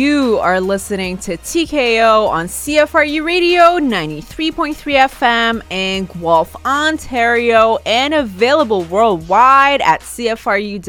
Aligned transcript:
You 0.00 0.38
are 0.38 0.62
listening 0.62 1.18
to 1.18 1.36
TKO 1.36 2.26
on 2.30 2.46
CFRU 2.46 3.22
Radio 3.22 3.78
93.3 3.78 4.74
FM 4.74 5.62
in 5.70 6.06
Guelph, 6.06 6.56
Ontario, 6.64 7.76
and 7.84 8.14
available 8.14 8.84
worldwide 8.84 9.82
at 9.82 10.00
CFRU.ca. 10.00 10.88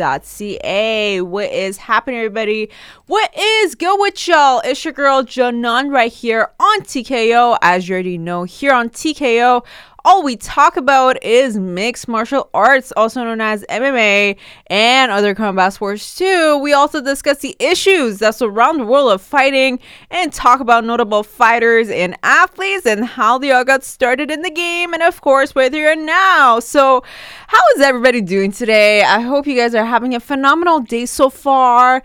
What 1.24 1.52
is 1.52 1.76
happening, 1.76 2.22
everybody? 2.22 2.70
What 3.08 3.38
is 3.38 3.76
good 3.76 4.00
with 4.00 4.26
y'all? 4.30 4.62
It's 4.64 4.86
your 4.86 4.94
girl 4.94 5.24
Janan 5.24 5.92
right 5.92 6.10
here 6.10 6.50
on 6.58 6.80
TKO. 6.84 7.58
As 7.62 7.90
you 7.90 7.96
already 7.96 8.18
know, 8.18 8.46
here 8.46 8.72
on 8.74 8.90
TKO, 8.92 9.66
all 10.04 10.24
we 10.24 10.36
talk 10.36 10.78
about 10.78 11.24
is 11.24 11.58
mixed 11.58 12.08
martial 12.08 12.50
arts, 12.54 12.92
also 12.98 13.24
known 13.24 13.42
as 13.42 13.64
MMA, 13.70 14.38
and 14.68 15.12
other 15.12 15.36
combat 15.36 15.74
sports 15.74 16.16
too. 16.16 16.58
We 16.58 16.74
also 16.74 17.02
discuss 17.02 17.40
the 17.40 17.56
issues 17.60 18.20
that 18.20 18.36
surround 18.36 18.80
the 18.80 18.86
world 18.86 19.12
of 19.12 19.22
fighting 19.22 19.80
and 20.10 20.34
talk 20.34 20.60
about 20.60 20.86
notable 20.86 21.24
fighters 21.24 21.90
and 21.90 22.18
athletes 22.24 22.86
and 22.86 23.06
how 23.06 23.38
they 23.38 23.52
all 23.52 23.64
got 23.64 23.84
started 23.84 24.32
in 24.32 24.42
the 24.42 24.52
game, 24.52 24.94
and 24.94 25.04
of 25.04 25.22
course, 25.22 25.54
where 25.54 25.70
they 25.70 25.84
are 25.86 25.96
now. 25.96 26.60
So, 26.60 27.04
how 27.48 27.62
is 27.76 27.82
everybody 27.82 28.22
doing 28.22 28.52
today? 28.52 29.04
I 29.04 29.20
hope 29.22 29.46
you 29.46 29.56
guys 29.56 29.76
are 29.76 29.86
having 29.86 30.16
a 30.16 30.20
phenomenal 30.20 30.80
day 30.80 31.06
so 31.06 31.30
far. 31.30 32.04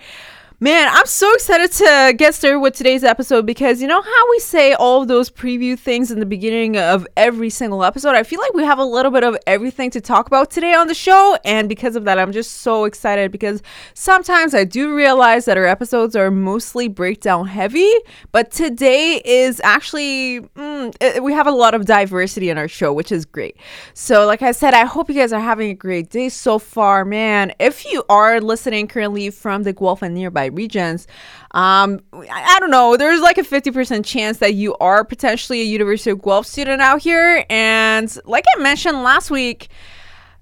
Man, 0.59 0.89
I'm 0.91 1.05
so 1.05 1.31
excited 1.35 1.71
to 1.73 2.15
get 2.17 2.35
started 2.35 2.61
with 2.61 2.75
today's 2.75 3.05
episode 3.05 3.45
because 3.45 3.83
you 3.83 3.87
know 3.87 4.01
how 4.01 4.31
we 4.31 4.39
say 4.39 4.73
all 4.73 5.05
those 5.05 5.29
preview 5.29 5.79
things 5.79 6.11
in 6.11 6.19
the 6.19 6.25
beginning 6.25 6.79
of 6.79 7.07
every 7.15 7.51
single 7.51 7.85
episode? 7.85 8.15
I 8.15 8.23
feel 8.23 8.41
like 8.41 8.55
we 8.55 8.65
have 8.65 8.79
a 8.79 8.85
little 8.85 9.11
bit 9.11 9.23
of 9.23 9.37
everything 9.47 9.91
to 9.91 10.01
talk 10.01 10.27
about 10.29 10.51
today 10.51 10.73
on 10.73 10.87
the 10.87 10.95
show. 10.95 11.37
And 11.45 11.69
because 11.69 11.95
of 11.95 12.05
that, 12.05 12.19
I'm 12.19 12.33
just 12.33 12.63
so 12.63 12.85
excited 12.85 13.33
because 13.33 13.63
sometimes 13.93 14.55
I 14.55 14.65
do 14.65 14.95
realize 14.95 15.45
that 15.45 15.59
our 15.59 15.67
episodes 15.67 16.17
are 16.17 16.31
mostly 16.31 16.89
breakdown 16.89 17.47
heavy, 17.49 17.93
but 18.33 18.51
today 18.51 19.21
is 19.27 19.61
actually, 19.63 20.41
mm, 20.41 20.97
it, 21.03 21.23
we 21.23 21.35
have 21.35 21.47
a 21.47 21.53
lot 21.53 21.75
of 21.75 21.85
diversity 21.85 22.49
in 22.49 22.57
our 22.57 22.67
show, 22.67 22.95
which 22.95 23.13
is 23.13 23.27
great. 23.27 23.59
So, 23.93 24.25
like 24.25 24.41
I 24.41 24.53
said, 24.53 24.73
I 24.73 24.87
hope 24.87 25.11
you 25.11 25.17
guys 25.17 25.35
are 25.35 25.41
having 25.41 25.69
a 25.69 25.75
great 25.75 26.09
day 26.09 26.31
so 26.31 26.59
far, 26.59 27.05
man. 27.05 27.53
If 27.59 27.85
you 27.85 28.05
are 28.09 28.41
listening 28.41 28.89
currently 28.89 29.29
from 29.29 29.63
the 29.65 29.75
Guelph 29.75 30.01
and 30.01 30.15
nearby 30.15 30.46
regions. 30.55 31.07
Um, 31.53 32.01
I, 32.13 32.57
I 32.57 32.59
don't 32.61 32.71
know. 32.71 32.97
There's 32.97 33.21
like 33.21 33.39
a 33.39 33.43
50% 33.43 34.05
chance 34.05 34.39
that 34.39 34.55
you 34.55 34.77
are 34.77 35.05
potentially 35.05 35.61
a 35.61 35.65
University 35.65 36.11
of 36.11 36.23
Guelph 36.23 36.47
student 36.47 36.83
out 36.83 37.03
here. 37.03 37.45
And 37.51 38.17
like 38.25 38.45
I 38.57 38.61
mentioned 38.61 39.03
last 39.03 39.31
week, 39.31 39.69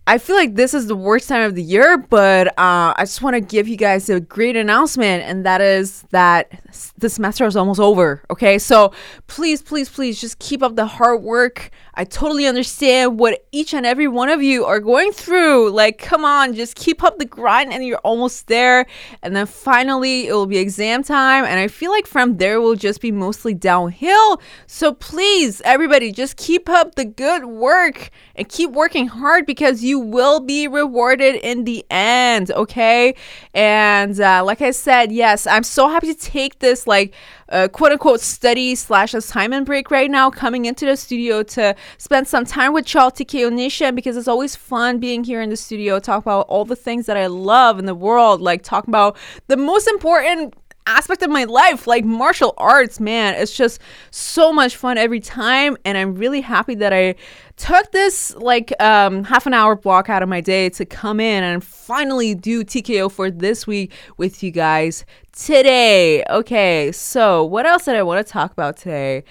I 0.06 0.18
feel 0.18 0.36
like 0.36 0.54
this 0.54 0.74
is 0.74 0.86
the 0.86 0.96
worst 0.96 1.30
time 1.30 1.40
of 1.42 1.54
the 1.54 1.62
year, 1.62 1.96
but 1.96 2.48
uh, 2.48 2.92
I 2.94 3.00
just 3.00 3.22
want 3.22 3.34
to 3.34 3.40
give 3.40 3.66
you 3.66 3.76
guys 3.76 4.10
a 4.10 4.20
great 4.20 4.54
announcement, 4.54 5.22
and 5.22 5.46
that 5.46 5.62
is 5.62 6.02
that 6.10 6.52
the 6.98 7.08
semester 7.08 7.46
is 7.46 7.56
almost 7.56 7.80
over. 7.80 8.22
Okay, 8.28 8.58
so 8.58 8.92
please, 9.28 9.62
please, 9.62 9.88
please 9.88 10.20
just 10.20 10.38
keep 10.40 10.62
up 10.62 10.76
the 10.76 10.84
hard 10.84 11.22
work. 11.22 11.70
I 11.96 12.04
totally 12.04 12.46
understand 12.46 13.18
what 13.18 13.46
each 13.52 13.72
and 13.72 13.86
every 13.86 14.08
one 14.08 14.28
of 14.28 14.42
you 14.42 14.64
are 14.64 14.80
going 14.80 15.12
through. 15.12 15.70
Like, 15.70 15.98
come 15.98 16.24
on, 16.24 16.54
just 16.54 16.74
keep 16.74 17.02
up 17.02 17.18
the 17.18 17.24
grind, 17.24 17.72
and 17.72 17.84
you're 17.84 17.98
almost 17.98 18.48
there. 18.48 18.86
And 19.22 19.34
then 19.34 19.46
finally, 19.46 20.26
it 20.26 20.32
will 20.32 20.46
be 20.46 20.58
exam 20.58 21.02
time, 21.04 21.44
and 21.44 21.60
I 21.60 21.68
feel 21.68 21.90
like 21.90 22.06
from 22.06 22.36
there, 22.38 22.60
will 22.60 22.74
just 22.74 23.00
be 23.00 23.12
mostly 23.12 23.54
downhill. 23.54 24.40
So 24.66 24.92
please, 24.92 25.60
everybody, 25.64 26.10
just 26.10 26.36
keep 26.36 26.68
up 26.68 26.96
the 26.96 27.04
good 27.04 27.44
work 27.44 28.10
and 28.34 28.48
keep 28.48 28.70
working 28.70 29.06
hard 29.06 29.46
because 29.46 29.82
you 29.82 29.98
will 29.98 30.40
be 30.40 30.66
rewarded 30.66 31.36
in 31.36 31.64
the 31.64 31.84
end. 31.90 32.50
Okay, 32.50 33.14
and 33.54 34.18
uh, 34.20 34.42
like 34.44 34.62
I 34.62 34.72
said, 34.72 35.12
yes, 35.12 35.46
I'm 35.46 35.62
so 35.62 35.88
happy 35.88 36.12
to 36.12 36.18
take 36.18 36.58
this 36.58 36.86
like 36.86 37.14
uh, 37.54 37.68
quote 37.68 37.92
unquote 37.92 38.20
study 38.20 38.74
slash 38.74 39.14
assignment 39.14 39.64
break 39.64 39.90
right 39.90 40.10
now, 40.10 40.28
coming 40.28 40.64
into 40.64 40.84
the 40.84 40.96
studio 40.96 41.42
to 41.44 41.74
spend 41.98 42.26
some 42.26 42.44
time 42.44 42.72
with 42.72 42.92
y'all, 42.92 43.12
TKO 43.12 43.52
Nation, 43.52 43.94
because 43.94 44.16
it's 44.16 44.26
always 44.28 44.56
fun 44.56 44.98
being 44.98 45.22
here 45.22 45.40
in 45.40 45.50
the 45.50 45.56
studio, 45.56 46.00
talk 46.00 46.22
about 46.22 46.46
all 46.48 46.64
the 46.64 46.76
things 46.76 47.06
that 47.06 47.16
I 47.16 47.28
love 47.28 47.78
in 47.78 47.86
the 47.86 47.94
world, 47.94 48.40
like 48.40 48.62
talking 48.62 48.90
about 48.90 49.16
the 49.46 49.56
most 49.56 49.86
important 49.86 50.54
aspect 50.86 51.22
of 51.22 51.30
my 51.30 51.44
life. 51.44 51.86
Like 51.86 52.04
martial 52.04 52.54
arts 52.58 53.00
man 53.00 53.34
it's 53.34 53.56
just 53.56 53.80
so 54.10 54.52
much 54.52 54.76
fun 54.76 54.98
every 54.98 55.20
time 55.20 55.76
and 55.84 55.96
i'm 55.96 56.14
really 56.14 56.40
happy 56.40 56.74
that 56.74 56.92
i 56.92 57.14
took 57.56 57.92
this 57.92 58.34
like 58.36 58.72
um, 58.82 59.24
half 59.24 59.46
an 59.46 59.54
hour 59.54 59.76
block 59.76 60.08
out 60.08 60.22
of 60.22 60.28
my 60.28 60.40
day 60.40 60.68
to 60.70 60.84
come 60.84 61.20
in 61.20 61.44
and 61.44 61.62
finally 61.62 62.34
do 62.34 62.64
tko 62.64 63.10
for 63.10 63.30
this 63.30 63.66
week 63.66 63.92
with 64.16 64.42
you 64.42 64.50
guys 64.50 65.04
today. 65.32 66.24
Okay 66.30 66.92
so 66.92 67.44
what 67.44 67.66
else 67.66 67.84
did 67.84 67.96
i 67.96 68.02
want 68.02 68.24
to 68.24 68.32
talk 68.32 68.52
about 68.52 68.76
today? 68.76 69.24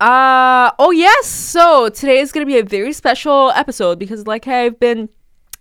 Uh 0.00 0.70
oh 0.78 0.90
yes 0.90 1.26
so 1.26 1.88
today 1.88 2.18
is 2.18 2.32
going 2.32 2.44
to 2.44 2.52
be 2.52 2.58
a 2.58 2.64
very 2.64 2.92
special 2.92 3.50
episode 3.52 3.98
because 3.98 4.26
like 4.26 4.46
i've 4.48 4.78
been 4.80 5.08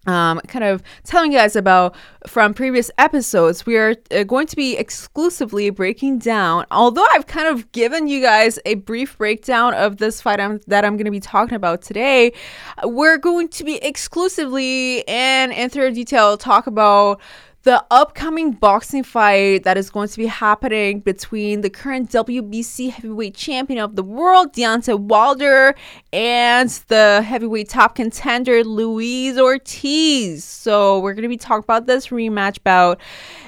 um, 0.06 0.40
kind 0.48 0.66
of 0.66 0.84
telling 1.04 1.32
you 1.32 1.38
guys 1.38 1.56
about 1.56 1.96
from 2.28 2.54
previous 2.54 2.92
episodes, 2.98 3.66
we 3.66 3.78
are 3.78 3.96
uh, 4.12 4.24
going 4.24 4.48
to 4.48 4.56
be 4.56 4.76
exclusively 4.76 5.70
breaking 5.70 6.20
down. 6.20 6.66
Although 6.72 7.06
I've 7.12 7.28
kind 7.28 7.48
of 7.48 7.72
given 7.72 8.08
you 8.08 8.22
guys 8.22 8.60
a 8.66 8.76
brief 8.76 9.18
breakdown 9.18 9.74
of 9.74 9.98
this 9.98 10.22
fight 10.22 10.40
I'm, 10.40 10.60
that 10.68 10.84
I'm 10.86 10.98
going 10.98 11.06
to 11.06 11.12
be 11.12 11.20
talking 11.20 11.56
about 11.56 11.82
today, 11.82 12.34
we're 12.84 13.18
going 13.18 13.48
to 13.50 13.64
be 13.64 13.76
exclusively 13.78 15.08
and 15.08 15.52
in 15.54 15.70
thorough 15.70 15.92
detail 15.92 16.38
talk 16.38 16.68
about 16.68 17.22
the 17.64 17.84
upcoming 17.92 18.52
boxing 18.52 19.04
fight 19.04 19.64
that 19.64 19.78
is 19.78 19.90
going 19.90 20.10
to 20.10 20.18
be 20.18 20.26
happening 20.26 21.00
between 21.00 21.62
the 21.62 21.70
current 21.70 22.10
WBC 22.12 22.92
heavyweight 22.92 23.36
champion 23.36 23.80
of 23.80 23.96
the 23.96 24.04
world, 24.04 24.54
Deontay 24.54 25.00
Wilder, 25.00 25.74
and 26.12 26.70
the 26.90 27.22
heavyweight 27.26 27.70
top 27.70 27.96
contender, 27.96 28.66
Luis 28.66 29.38
Ortiz. 29.38 30.44
So, 30.44 31.00
we're 31.00 31.14
going 31.14 31.24
to 31.24 31.30
be 31.30 31.38
talking 31.38 31.64
about 31.64 31.88
this 31.88 32.08
rematch 32.08 32.62
bout 32.66 33.00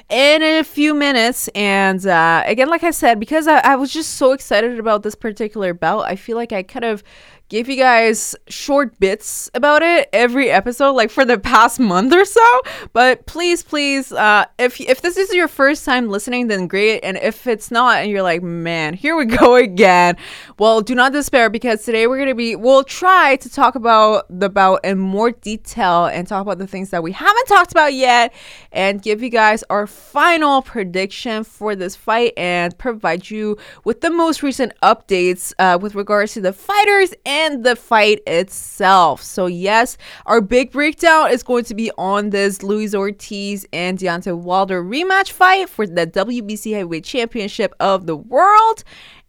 in 0.08 0.42
a 0.42 0.62
few 0.62 0.94
minutes. 0.94 1.48
And 1.54 2.04
uh, 2.06 2.42
again, 2.46 2.68
like 2.68 2.84
I 2.84 2.92
said, 2.92 3.20
because 3.20 3.46
I, 3.46 3.58
I 3.58 3.76
was 3.76 3.92
just 3.92 4.14
so 4.14 4.32
excited 4.32 4.78
about 4.78 5.02
this 5.02 5.14
particular 5.14 5.74
bout, 5.74 6.06
I 6.06 6.16
feel 6.16 6.36
like 6.36 6.52
I 6.52 6.62
kind 6.62 6.86
of 6.86 7.02
give 7.48 7.68
you 7.68 7.76
guys 7.76 8.34
short 8.48 8.98
bits 8.98 9.48
about 9.54 9.80
it 9.80 10.08
every 10.12 10.50
episode 10.50 10.92
like 10.92 11.10
for 11.10 11.24
the 11.24 11.38
past 11.38 11.78
month 11.78 12.12
or 12.12 12.24
so. 12.24 12.60
But 12.92 13.26
please 13.26 13.62
please 13.62 14.10
uh 14.12 14.46
if 14.58 14.80
if 14.80 15.00
this 15.00 15.16
is 15.16 15.32
your 15.32 15.46
first 15.46 15.84
time 15.84 16.08
listening 16.08 16.48
then 16.48 16.66
great. 16.66 17.00
And 17.04 17.16
if 17.18 17.46
it's 17.46 17.70
not 17.70 17.98
and 17.98 18.10
you're 18.10 18.22
like 18.22 18.42
man 18.42 18.94
here 18.94 19.16
we 19.16 19.24
go 19.26 19.54
again. 19.54 20.16
Well 20.58 20.80
do 20.80 20.94
not 20.94 21.12
despair 21.12 21.48
because 21.48 21.84
today 21.84 22.08
we're 22.08 22.18
gonna 22.18 22.34
be 22.34 22.56
we'll 22.56 22.84
try 22.84 23.36
to 23.36 23.48
talk 23.48 23.76
about 23.76 24.26
the 24.28 24.48
bout 24.48 24.84
in 24.84 24.98
more 24.98 25.30
detail 25.30 26.06
and 26.06 26.26
talk 26.26 26.42
about 26.42 26.58
the 26.58 26.66
things 26.66 26.90
that 26.90 27.02
we 27.02 27.12
haven't 27.12 27.46
talked 27.46 27.70
about 27.70 27.94
yet 27.94 28.34
and 28.72 29.00
give 29.02 29.22
you 29.22 29.30
guys 29.30 29.62
our 29.70 29.86
final 29.86 30.62
prediction 30.62 31.44
for 31.44 31.76
this 31.76 31.94
fight 31.94 32.32
and 32.36 32.76
provide 32.76 33.30
you 33.30 33.56
with 33.84 34.00
the 34.00 34.10
most 34.10 34.42
recent 34.42 34.72
updates 34.82 35.52
uh, 35.60 35.78
with 35.80 35.94
regards 35.94 36.34
to 36.34 36.40
the 36.40 36.52
fighters 36.52 37.14
and 37.24 37.35
and 37.36 37.64
the 37.64 37.76
fight 37.76 38.20
itself. 38.26 39.22
So, 39.22 39.46
yes, 39.46 39.98
our 40.24 40.40
big 40.40 40.72
breakdown 40.72 41.30
is 41.30 41.42
going 41.42 41.64
to 41.64 41.74
be 41.74 41.90
on 41.98 42.30
this 42.30 42.62
Luis 42.62 42.94
Ortiz 42.94 43.66
and 43.72 43.98
Deontay 43.98 44.36
Wilder 44.38 44.82
rematch 44.82 45.32
fight 45.32 45.68
for 45.68 45.86
the 45.86 46.06
WBC 46.06 46.72
Heavyweight 46.72 47.04
Championship 47.04 47.74
of 47.78 48.06
the 48.06 48.16
world. 48.16 48.84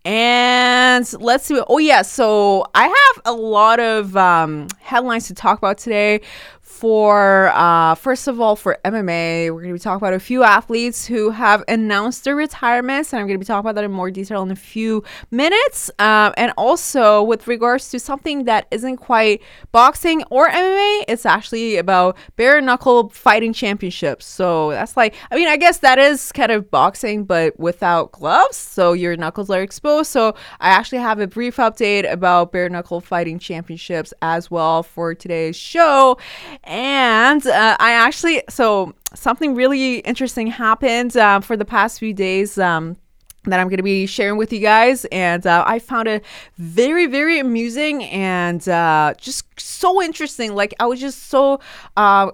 And 0.06 1.06
let's 1.20 1.46
see. 1.46 1.62
Oh, 1.68 1.80
yeah. 1.80 2.02
So 2.02 2.66
I 2.74 2.84
have 2.84 3.22
a 3.26 3.34
lot 3.34 3.82
of 3.82 4.16
um, 4.16 4.70
headlines 4.80 5.28
to 5.28 5.34
talk 5.34 5.58
about 5.58 5.78
today 5.78 6.22
for 6.78 7.50
uh, 7.56 7.96
first 7.96 8.28
of 8.28 8.40
all 8.40 8.56
for 8.56 8.78
MMA, 8.86 9.50
we're 9.52 9.62
going 9.62 9.70
to 9.70 9.74
be 9.74 9.80
talking 9.80 9.98
about 9.98 10.14
a 10.14 10.20
few 10.20 10.44
athletes 10.44 11.08
who 11.08 11.32
have 11.32 11.64
announced 11.68 12.24
their 12.24 12.36
retirements, 12.36 13.12
and 13.12 13.20
I'm 13.20 13.26
going 13.26 13.40
to 13.40 13.44
be 13.44 13.46
talking 13.46 13.62
about 13.62 13.74
that 13.76 13.84
in 13.84 13.92
more 13.92 14.12
detail 14.12 14.44
in 14.44 14.52
a 14.52 14.56
few 14.56 15.04
minutes. 15.32 15.90
Um, 15.98 16.36
and 16.38 16.54
also 16.56 17.24
with 17.24 17.48
regards 17.48 17.90
to 17.90 18.00
something 18.00 18.44
that 18.44 18.68
isn't 18.70 18.98
quite 18.98 19.42
boxing 19.72 20.24
or 20.30 20.50
MMA, 20.50 21.06
it's 21.08 21.26
actually 21.26 21.78
about 21.78 22.16
bare 22.36 22.62
knuckle 22.62 23.10
fighting 23.10 23.54
championships. 23.54 24.28
So 24.28 24.70
that's 24.70 24.96
like, 24.96 25.16
I 25.32 25.36
mean, 25.36 25.48
I 25.48 25.58
guess 25.58 25.80
that 25.80 25.98
is 25.98 26.32
kind 26.32 26.52
of 26.52 26.70
boxing, 26.70 27.24
but 27.24 27.60
without 27.60 28.12
gloves, 28.12 28.56
so 28.56 28.94
your 28.94 29.18
knuckles 29.18 29.50
are 29.50 29.64
exposed. 29.64 30.12
So 30.12 30.36
I 30.60 30.70
actually 30.70 31.00
have 31.00 31.20
a 31.20 31.28
brief 31.28 31.58
update 31.58 32.10
about 32.12 32.52
bare 32.52 32.70
knuckle 32.70 33.02
fighting 33.02 33.40
championships 33.40 34.14
as 34.22 34.52
well 34.52 34.84
for 34.84 35.16
today's 35.16 35.56
show. 35.56 36.20
And 36.68 37.48
uh, 37.48 37.78
I 37.80 37.94
actually, 37.94 38.44
so 38.50 38.94
something 39.16 39.56
really 39.56 40.00
interesting 40.00 40.48
happened 40.48 41.16
uh, 41.16 41.40
for 41.40 41.56
the 41.56 41.66
past 41.66 42.00
few 42.00 42.14
days. 42.14 42.58
Um, 42.58 42.98
that 43.46 43.62
I'm 43.62 43.68
going 43.68 43.78
to 43.78 43.84
be 43.84 44.06
sharing 44.06 44.38
with 44.38 44.52
you 44.52 44.60
guys. 44.60 45.06
And 45.06 45.48
uh, 45.48 45.64
I 45.66 45.80
found 45.80 46.10
it 46.10 46.26
very, 46.58 47.06
very 47.08 47.40
amusing 47.40 48.04
and 48.04 48.68
uh, 48.68 49.14
just 49.18 49.46
so 49.58 50.02
interesting. 50.02 50.54
Like, 50.54 50.74
I 50.82 50.86
was 50.86 51.00
just 51.00 51.30
so, 51.30 51.62
uh, 51.96 52.30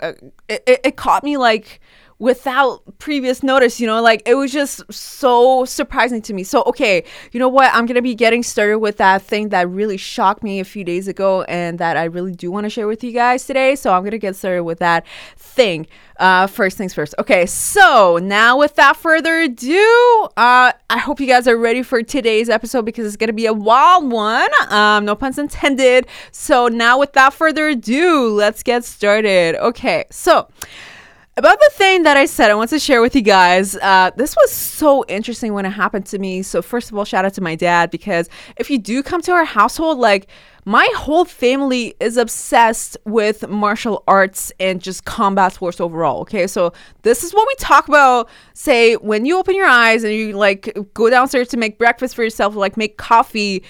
it, 0.50 0.63
it, 0.65 0.80
it 0.83 0.95
caught 0.95 1.24
me 1.24 1.38
like, 1.38 1.80
without 2.23 2.81
previous 2.99 3.43
notice, 3.43 3.81
you 3.81 3.85
know, 3.85 4.01
like 4.01 4.23
it 4.25 4.35
was 4.35 4.49
just 4.49 4.81
so 4.91 5.65
surprising 5.65 6.21
to 6.21 6.33
me. 6.33 6.41
So, 6.41 6.63
okay, 6.67 7.03
you 7.33 7.39
know 7.39 7.49
what? 7.49 7.69
I'm 7.73 7.85
going 7.85 7.95
to 7.95 8.01
be 8.01 8.15
getting 8.15 8.43
started 8.43 8.79
with 8.79 8.95
that 8.95 9.21
thing 9.21 9.49
that 9.49 9.67
really 9.67 9.97
shocked 9.97 10.41
me 10.41 10.61
a 10.61 10.63
few 10.63 10.85
days 10.85 11.09
ago 11.09 11.41
and 11.43 11.79
that 11.79 11.97
I 11.97 12.05
really 12.05 12.31
do 12.31 12.49
want 12.49 12.63
to 12.63 12.69
share 12.69 12.87
with 12.87 13.03
you 13.03 13.11
guys 13.11 13.45
today. 13.45 13.75
So, 13.75 13.91
I'm 13.93 14.03
going 14.03 14.11
to 14.11 14.19
get 14.19 14.37
started 14.37 14.63
with 14.63 14.79
that 14.79 15.05
thing. 15.35 15.85
Uh, 16.17 16.47
first 16.47 16.77
things 16.77 16.93
first. 16.93 17.13
Okay, 17.19 17.45
so 17.45 18.17
now 18.21 18.57
without 18.57 18.95
further 18.95 19.41
ado, 19.41 20.29
uh, 20.37 20.71
I 20.89 20.97
hope 20.99 21.19
you 21.19 21.27
guys 21.27 21.45
are 21.45 21.57
ready 21.57 21.83
for 21.83 22.03
today's 22.03 22.47
episode 22.47 22.85
because 22.85 23.05
it's 23.05 23.17
going 23.17 23.27
to 23.27 23.33
be 23.33 23.47
a 23.47 23.53
wild 23.53 24.09
one. 24.09 24.49
Um, 24.69 25.03
no 25.03 25.15
puns 25.15 25.37
intended. 25.37 26.07
So, 26.31 26.69
now 26.69 26.99
without 26.99 27.33
further 27.33 27.67
ado, 27.67 28.29
let's 28.29 28.63
get 28.63 28.85
started. 28.85 29.55
Okay, 29.55 30.05
so 30.09 30.47
about 31.35 31.59
the 31.59 31.69
thing 31.74 32.03
that 32.03 32.15
I 32.15 32.25
said, 32.25 32.51
I 32.51 32.56
want 32.56 32.69
to 32.69 32.80
share 32.80 33.01
with 33.01 33.15
you 33.15 33.21
guys. 33.21 33.75
Uh, 33.75 34.12
this 34.15 34.35
was 34.35 34.51
so 34.51 35.03
interesting 35.07 35.53
when 35.53 35.65
it 35.65 35.71
happened 35.71 36.06
to 36.07 36.19
me. 36.19 36.44
So, 36.44 36.62
first 36.62 36.91
of 36.91 36.97
all, 36.97 37.06
shout 37.06 37.25
out 37.25 37.33
to 37.33 37.41
my 37.41 37.56
dad 37.56 37.89
because 37.89 38.30
if 38.57 38.69
you 38.69 38.77
do 38.77 39.01
come 39.01 39.21
to 39.24 39.31
our 39.31 39.45
household, 39.45 39.97
like 39.97 40.27
my 40.65 40.88
whole 40.95 41.25
family 41.25 41.95
is 42.00 42.18
obsessed 42.18 42.97
with 43.06 43.47
martial 43.50 44.03
arts 44.07 44.51
and 44.59 44.80
just 44.80 45.06
combat 45.06 45.53
sports 45.53 45.81
overall. 45.81 46.21
Okay, 46.21 46.45
so 46.45 46.71
this 47.01 47.24
is 47.24 47.33
what 47.33 47.47
we 47.47 47.56
talk 47.56 47.88
about. 47.88 48.30
Say, 48.53 48.95
when 48.97 49.25
you 49.25 49.39
open 49.39 49.56
your 49.56 49.65
eyes 49.68 50.03
and 50.03 50.13
you 50.13 50.33
like 50.33 50.77
go 50.94 51.09
downstairs 51.09 51.47
to 51.50 51.57
make 51.57 51.80
breakfast 51.80 52.15
for 52.15 52.24
yourself, 52.24 52.56
like 52.56 52.77
make 52.77 52.97
coffee 52.97 53.63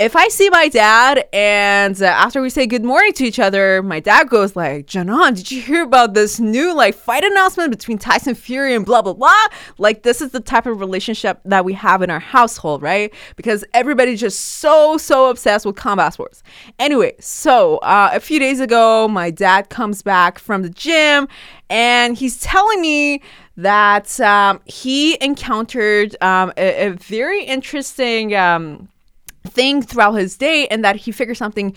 if 0.00 0.16
I 0.16 0.26
see 0.26 0.50
my 0.50 0.68
dad 0.68 1.24
and 1.32 2.00
uh, 2.02 2.06
after 2.06 2.42
we 2.42 2.50
say 2.50 2.66
good 2.66 2.84
morning 2.84 3.12
to 3.12 3.24
each 3.24 3.38
other, 3.38 3.80
my 3.80 4.00
dad 4.00 4.28
goes 4.28 4.56
like, 4.56 4.86
"Janan, 4.86 5.36
did 5.36 5.52
you 5.52 5.62
hear 5.62 5.84
about 5.84 6.14
this 6.14 6.40
new 6.40 6.74
like 6.74 6.96
fight 6.96 7.22
announcement 7.22 7.70
between 7.70 7.98
Tyson 7.98 8.34
Fury 8.34 8.74
and 8.74 8.84
blah 8.84 9.02
blah 9.02 9.12
blah?" 9.12 9.32
Like 9.78 10.02
this 10.02 10.20
is 10.20 10.32
the 10.32 10.40
type 10.40 10.66
of 10.66 10.80
relationship 10.80 11.40
that 11.44 11.64
we 11.64 11.74
have 11.74 12.02
in 12.02 12.10
our 12.10 12.18
household, 12.18 12.82
right? 12.82 13.14
Because 13.36 13.64
everybody's 13.72 14.20
just 14.20 14.40
so 14.40 14.96
so 14.98 15.30
obsessed 15.30 15.64
with 15.64 15.76
combat 15.76 16.12
sports. 16.12 16.42
Anyway, 16.80 17.14
so 17.20 17.76
uh, 17.78 18.10
a 18.12 18.20
few 18.20 18.40
days 18.40 18.58
ago, 18.58 19.06
my 19.06 19.30
dad 19.30 19.70
comes 19.70 20.02
back 20.02 20.40
from 20.40 20.62
the 20.62 20.70
gym 20.70 21.28
and 21.70 22.16
he's 22.16 22.40
telling 22.40 22.80
me 22.80 23.22
that 23.56 24.20
um, 24.20 24.60
he 24.64 25.22
encountered 25.22 26.16
um, 26.20 26.52
a, 26.56 26.88
a, 26.88 26.90
very 26.90 27.44
interesting. 27.44 28.34
Um, 28.34 28.88
thing 29.54 29.82
throughout 29.82 30.12
his 30.12 30.36
day 30.36 30.66
and 30.68 30.84
that 30.84 30.96
he 30.96 31.12
figures 31.12 31.38
something 31.38 31.74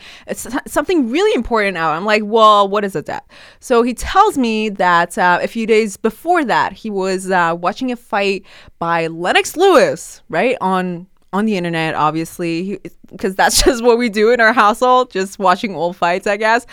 something 0.65 1.09
really 1.09 1.33
important 1.35 1.77
out. 1.77 1.93
I'm 1.95 2.05
like 2.05 2.23
well 2.25 2.67
what 2.67 2.83
is 2.83 2.95
it 2.95 3.05
that? 3.05 3.25
So 3.59 3.83
he 3.83 3.93
tells 3.93 4.37
me 4.37 4.69
that 4.69 5.17
uh, 5.17 5.39
a 5.41 5.47
few 5.47 5.67
days 5.67 5.95
before 5.97 6.43
that 6.45 6.73
he 6.73 6.89
was 6.89 7.29
uh, 7.29 7.55
watching 7.59 7.91
a 7.91 7.95
fight 7.95 8.43
by 8.79 9.07
lennox 9.07 9.55
lewis 9.55 10.21
right 10.29 10.57
on 10.59 11.07
on 11.33 11.45
the 11.45 11.55
internet 11.57 11.95
obviously. 11.95 12.79
Because 13.09 13.35
that's 13.35 13.63
just 13.65 13.83
what 13.83 13.97
we 13.97 14.09
do 14.09 14.31
in 14.31 14.41
our 14.41 14.53
household 14.53 15.11
just 15.11 15.39
watching 15.39 15.75
old 15.75 15.95
fights 15.95 16.27
i 16.27 16.35
guess 16.35 16.65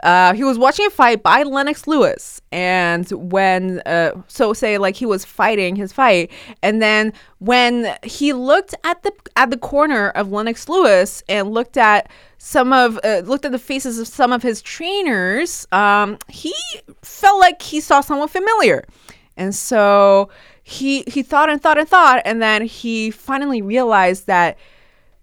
uh, 0.00 0.34
he 0.34 0.44
was 0.44 0.58
watching 0.58 0.86
a 0.86 0.90
fight 0.90 1.22
by 1.22 1.42
Lennox 1.42 1.86
Lewis, 1.86 2.40
and 2.52 3.08
when 3.10 3.80
uh, 3.86 4.12
so 4.28 4.52
say 4.52 4.76
like 4.78 4.94
he 4.94 5.06
was 5.06 5.24
fighting 5.24 5.74
his 5.74 5.92
fight, 5.92 6.30
and 6.62 6.82
then 6.82 7.12
when 7.38 7.96
he 8.02 8.32
looked 8.32 8.74
at 8.84 9.02
the 9.02 9.12
at 9.36 9.50
the 9.50 9.56
corner 9.56 10.10
of 10.10 10.30
Lennox 10.30 10.68
Lewis 10.68 11.22
and 11.28 11.50
looked 11.50 11.76
at 11.76 12.10
some 12.38 12.72
of 12.72 12.98
uh, 13.04 13.22
looked 13.24 13.46
at 13.46 13.52
the 13.52 13.58
faces 13.58 13.98
of 13.98 14.06
some 14.06 14.32
of 14.32 14.42
his 14.42 14.60
trainers, 14.60 15.66
um, 15.72 16.18
he 16.28 16.52
felt 17.02 17.40
like 17.40 17.62
he 17.62 17.80
saw 17.80 18.00
someone 18.02 18.28
familiar, 18.28 18.84
and 19.36 19.54
so 19.54 20.28
he 20.62 21.04
he 21.06 21.22
thought 21.22 21.48
and 21.48 21.62
thought 21.62 21.78
and 21.78 21.88
thought, 21.88 22.20
and 22.26 22.42
then 22.42 22.62
he 22.62 23.10
finally 23.10 23.62
realized 23.62 24.26
that 24.26 24.58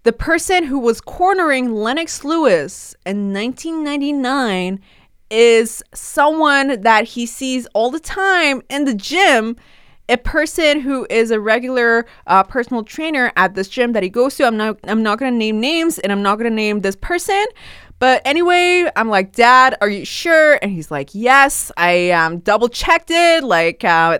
the 0.04 0.12
person 0.12 0.64
who 0.64 0.78
was 0.78 1.00
cornering 1.00 1.72
Lennox 1.72 2.24
Lewis 2.24 2.94
in 3.04 3.32
1999 3.32 4.80
is 5.30 5.82
someone 5.94 6.80
that 6.82 7.04
he 7.04 7.26
sees 7.26 7.66
all 7.74 7.90
the 7.90 7.98
time 7.98 8.62
in 8.68 8.84
the 8.84 8.94
gym 8.94 9.56
a 10.08 10.18
person 10.18 10.80
who 10.80 11.06
is 11.08 11.30
a 11.30 11.40
regular 11.40 12.04
uh, 12.26 12.42
personal 12.42 12.84
trainer 12.84 13.32
at 13.36 13.54
this 13.54 13.68
gym 13.68 13.92
that 13.94 14.02
he 14.02 14.10
goes 14.10 14.36
to. 14.36 14.44
I'm 14.44 14.56
not 14.58 14.78
I'm 14.84 15.02
not 15.02 15.18
gonna 15.18 15.30
name 15.30 15.60
names 15.60 15.98
and 15.98 16.12
I'm 16.12 16.22
not 16.22 16.36
gonna 16.36 16.50
name 16.50 16.80
this 16.80 16.96
person, 16.96 17.42
but 18.04 18.20
anyway, 18.26 18.86
I'm 18.96 19.08
like, 19.08 19.32
Dad, 19.32 19.78
are 19.80 19.88
you 19.88 20.04
sure? 20.04 20.58
And 20.60 20.70
he's 20.70 20.90
like, 20.90 21.14
Yes, 21.14 21.72
I 21.78 22.10
um, 22.10 22.40
double 22.40 22.68
checked 22.68 23.10
it. 23.10 23.42
Like, 23.42 23.82
uh, 23.82 24.18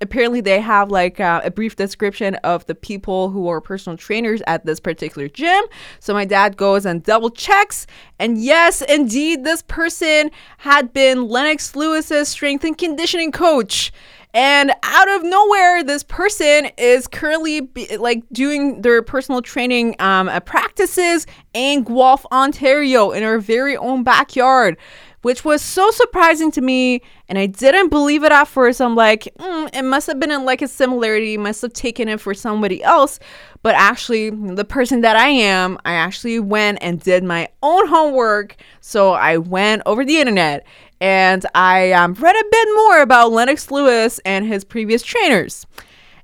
apparently, 0.00 0.40
they 0.40 0.60
have 0.60 0.90
like 0.90 1.20
uh, 1.20 1.40
a 1.44 1.50
brief 1.52 1.76
description 1.76 2.34
of 2.42 2.66
the 2.66 2.74
people 2.74 3.30
who 3.30 3.46
are 3.46 3.60
personal 3.60 3.96
trainers 3.96 4.42
at 4.48 4.66
this 4.66 4.80
particular 4.80 5.28
gym. 5.28 5.62
So 6.00 6.12
my 6.12 6.24
dad 6.24 6.56
goes 6.56 6.84
and 6.84 7.00
double 7.00 7.30
checks. 7.30 7.86
And 8.18 8.42
yes, 8.42 8.82
indeed, 8.82 9.44
this 9.44 9.62
person 9.62 10.32
had 10.58 10.92
been 10.92 11.28
Lennox 11.28 11.76
Lewis's 11.76 12.28
strength 12.28 12.64
and 12.64 12.76
conditioning 12.76 13.30
coach. 13.30 13.92
And 14.34 14.72
out 14.82 15.08
of 15.08 15.22
nowhere, 15.24 15.84
this 15.84 16.02
person 16.02 16.70
is 16.78 17.06
currently 17.06 17.60
be, 17.60 17.96
like 17.98 18.22
doing 18.32 18.80
their 18.80 19.02
personal 19.02 19.42
training 19.42 19.94
um, 19.98 20.30
practices 20.46 21.26
in 21.52 21.84
Guelph, 21.84 22.24
Ontario, 22.32 23.10
in 23.10 23.24
our 23.24 23.38
very 23.38 23.76
own 23.76 24.04
backyard, 24.04 24.78
which 25.20 25.44
was 25.44 25.60
so 25.60 25.90
surprising 25.90 26.50
to 26.52 26.62
me. 26.62 27.02
And 27.28 27.38
I 27.38 27.44
didn't 27.44 27.90
believe 27.90 28.24
it 28.24 28.32
at 28.32 28.48
first. 28.48 28.80
I'm 28.80 28.94
like, 28.94 29.28
mm, 29.38 29.68
it 29.74 29.82
must 29.82 30.06
have 30.06 30.18
been 30.18 30.30
in 30.30 30.46
like 30.46 30.62
a 30.62 30.68
similarity, 30.68 31.36
must 31.36 31.60
have 31.60 31.74
taken 31.74 32.08
it 32.08 32.18
for 32.18 32.32
somebody 32.32 32.82
else. 32.82 33.18
But 33.62 33.74
actually, 33.74 34.30
the 34.30 34.64
person 34.64 35.02
that 35.02 35.14
I 35.14 35.28
am, 35.28 35.78
I 35.84 35.92
actually 35.92 36.40
went 36.40 36.78
and 36.80 36.98
did 36.98 37.22
my 37.22 37.48
own 37.62 37.86
homework. 37.86 38.56
So 38.80 39.12
I 39.12 39.36
went 39.36 39.82
over 39.84 40.06
the 40.06 40.18
internet 40.18 40.66
and 41.02 41.44
I 41.52 41.90
um, 41.90 42.14
read 42.14 42.36
a 42.36 42.44
bit 42.48 42.68
more 42.76 43.02
about 43.02 43.32
Lennox 43.32 43.72
Lewis 43.72 44.20
and 44.24 44.46
his 44.46 44.62
previous 44.62 45.02
trainers. 45.02 45.66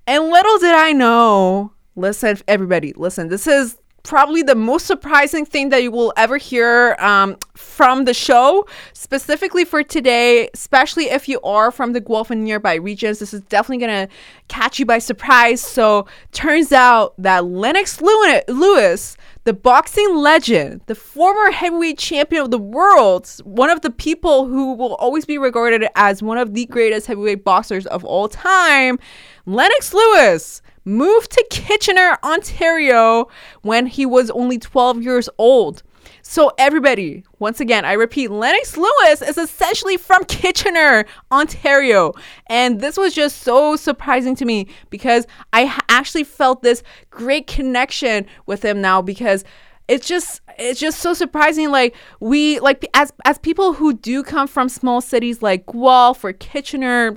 And 0.07 0.31
little 0.31 0.57
did 0.59 0.73
I 0.73 0.93
know, 0.93 1.73
listen, 1.97 2.39
everybody, 2.47 2.93
listen, 2.93 3.27
this 3.27 3.49
is 3.49 3.77
probably 4.05 4.41
the 4.41 4.55
most 4.55 4.87
surprising 4.87 5.45
thing 5.45 5.71
that 5.71 5.83
you 5.83 5.91
will 5.91 6.13
ever 6.17 6.37
hear 6.37 6.95
um, 7.01 7.37
from 7.55 8.05
the 8.05 8.15
show, 8.15 8.69
specifically 8.93 9.65
for 9.65 9.83
today, 9.83 10.49
especially 10.55 11.11
if 11.11 11.29
you 11.29 11.41
are 11.41 11.73
from 11.73 11.93
the 11.93 12.01
Guelph 12.01 12.31
and 12.31 12.45
nearby 12.45 12.77
regions. 12.77 13.19
This 13.19 13.35
is 13.35 13.41
definitely 13.43 13.85
going 13.85 14.07
to 14.07 14.15
catch 14.47 14.79
you 14.79 14.87
by 14.87 15.01
surprise. 15.01 15.61
So, 15.61 16.07
turns 16.31 16.71
out 16.71 17.15
that 17.19 17.45
Lennox 17.45 18.01
Lewis 18.01 19.17
the 19.49 19.55
boxing 19.55 20.15
legend, 20.15 20.83
the 20.89 20.95
former 20.95 21.51
heavyweight 21.51 21.97
champion 21.97 22.43
of 22.43 22.51
the 22.51 22.59
world, 22.59 23.27
one 23.45 23.71
of 23.71 23.81
the 23.81 23.89
people 23.89 24.45
who 24.45 24.75
will 24.75 24.95
always 24.97 25.25
be 25.25 25.39
regarded 25.39 25.89
as 25.97 26.23
one 26.23 26.37
of 26.37 26.53
the 26.53 26.67
greatest 26.67 27.07
heavyweight 27.07 27.45
boxers 27.45 27.87
of 27.87 28.05
all 28.05 28.29
time, 28.29 28.99
Lennox 29.47 29.95
Lewis, 29.95 30.61
moved 30.85 31.31
to 31.31 31.47
Kitchener, 31.49 32.19
Ontario 32.23 33.29
when 33.63 33.87
he 33.87 34.05
was 34.05 34.31
only 34.33 34.59
12 34.59 35.03
years 35.03 35.31
old. 35.39 35.83
So, 36.23 36.53
everybody, 36.59 37.25
once 37.39 37.61
again, 37.61 37.85
I 37.85 37.93
repeat, 37.93 38.31
Lennox 38.31 38.77
Lewis 38.77 39.23
is 39.23 39.39
essentially 39.39 39.97
from 39.97 40.25
Kitchener, 40.25 41.07
Ontario. 41.33 42.13
And 42.49 42.81
this 42.81 42.97
was 42.97 43.15
just 43.15 43.43
so 43.43 43.77
surprising 43.77 44.35
to 44.37 44.45
me 44.45 44.69
because 44.91 45.27
I 45.53 45.79
actually 45.89 46.25
felt 46.25 46.63
this 46.63 46.83
great 47.11 47.47
connection 47.47 48.27
with 48.47 48.65
him 48.65 48.81
now 48.81 49.03
because 49.03 49.45
it's 49.89 50.07
just 50.07 50.43
it's 50.59 50.79
just 50.79 51.01
so 51.01 51.15
surprising 51.15 51.71
like 51.71 51.95
we 52.21 52.61
like 52.61 52.87
as 52.95 53.13
as 53.25 53.39
people 53.39 53.73
who 53.73 53.95
do 53.95 54.23
come 54.23 54.47
from 54.47 54.69
small 54.69 55.01
cities 55.01 55.41
like 55.41 55.65
Guelph 55.67 56.23
or 56.23 56.35
Kitchener 56.35 57.17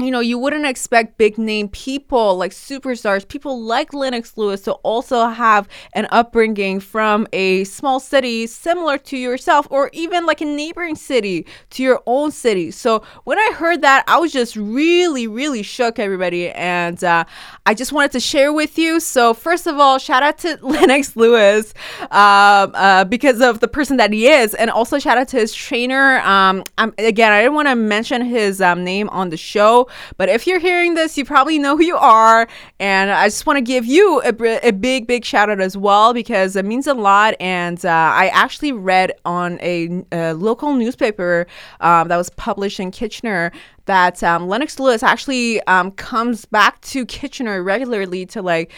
you 0.00 0.10
know, 0.10 0.20
you 0.20 0.38
wouldn't 0.38 0.66
expect 0.66 1.18
big 1.18 1.36
name 1.36 1.68
people 1.68 2.36
like 2.36 2.52
superstars, 2.52 3.26
people 3.26 3.60
like 3.60 3.92
Lennox 3.92 4.36
Lewis 4.36 4.62
to 4.62 4.72
also 4.72 5.26
have 5.26 5.68
an 5.92 6.06
upbringing 6.10 6.80
from 6.80 7.26
a 7.32 7.64
small 7.64 8.00
city 8.00 8.46
similar 8.46 8.96
to 8.98 9.16
yourself 9.16 9.66
or 9.70 9.90
even 9.92 10.24
like 10.26 10.40
a 10.40 10.44
neighboring 10.44 10.96
city 10.96 11.46
to 11.70 11.82
your 11.82 12.02
own 12.06 12.30
city. 12.30 12.70
So 12.70 13.02
when 13.24 13.38
I 13.38 13.52
heard 13.54 13.82
that, 13.82 14.04
I 14.08 14.18
was 14.18 14.32
just 14.32 14.56
really, 14.56 15.26
really 15.26 15.62
shook, 15.62 15.98
everybody. 15.98 16.50
And 16.50 17.02
uh, 17.04 17.24
I 17.66 17.74
just 17.74 17.92
wanted 17.92 18.12
to 18.12 18.20
share 18.20 18.52
with 18.52 18.78
you. 18.78 19.00
So, 19.00 19.34
first 19.34 19.66
of 19.66 19.78
all, 19.78 19.98
shout 19.98 20.22
out 20.22 20.38
to 20.38 20.58
Lennox 20.62 21.16
Lewis 21.16 21.74
um, 22.10 22.72
uh, 22.74 23.04
because 23.04 23.40
of 23.40 23.60
the 23.60 23.68
person 23.68 23.98
that 23.98 24.12
he 24.12 24.28
is. 24.28 24.54
And 24.54 24.70
also 24.70 24.98
shout 24.98 25.18
out 25.18 25.28
to 25.28 25.36
his 25.36 25.54
trainer. 25.54 26.20
Um, 26.20 26.64
again, 26.78 27.32
I 27.32 27.42
didn't 27.42 27.54
want 27.54 27.68
to 27.68 27.76
mention 27.76 28.22
his 28.22 28.60
um, 28.60 28.84
name 28.84 29.08
on 29.10 29.30
the 29.30 29.36
show 29.36 29.88
But 30.16 30.28
if 30.28 30.46
you're 30.46 30.58
hearing 30.58 30.94
this, 30.94 31.16
you 31.18 31.24
probably 31.24 31.58
know 31.58 31.76
who 31.76 31.84
you 31.84 31.96
are. 31.96 32.48
And 32.78 33.10
I 33.10 33.26
just 33.26 33.46
want 33.46 33.56
to 33.56 33.62
give 33.62 33.86
you 33.86 34.20
a, 34.22 34.68
a, 34.68 34.72
big, 34.72 35.06
big 35.06 35.24
shout 35.24 35.50
out 35.50 35.60
as 35.60 35.76
well 35.76 36.14
because 36.14 36.56
it 36.56 36.64
means 36.64 36.86
a 36.86 36.94
lot. 36.94 37.34
And 37.40 37.84
uh, 37.84 37.88
I 37.88 38.28
actually 38.32 38.72
read 38.72 39.12
on 39.24 39.58
a, 39.60 40.04
a 40.12 40.32
local 40.34 40.74
newspaper 40.74 41.46
um, 41.80 42.08
that 42.08 42.16
was 42.16 42.30
published 42.30 42.80
in 42.80 42.90
Kitchener 42.90 43.52
that 43.86 44.22
um, 44.22 44.48
Lennox 44.48 44.78
Lewis 44.78 45.02
actually 45.02 45.60
um, 45.62 45.90
comes 45.92 46.44
back 46.44 46.80
to 46.82 47.04
Kitchener 47.04 47.62
regularly 47.62 48.24
to 48.26 48.42
like 48.42 48.70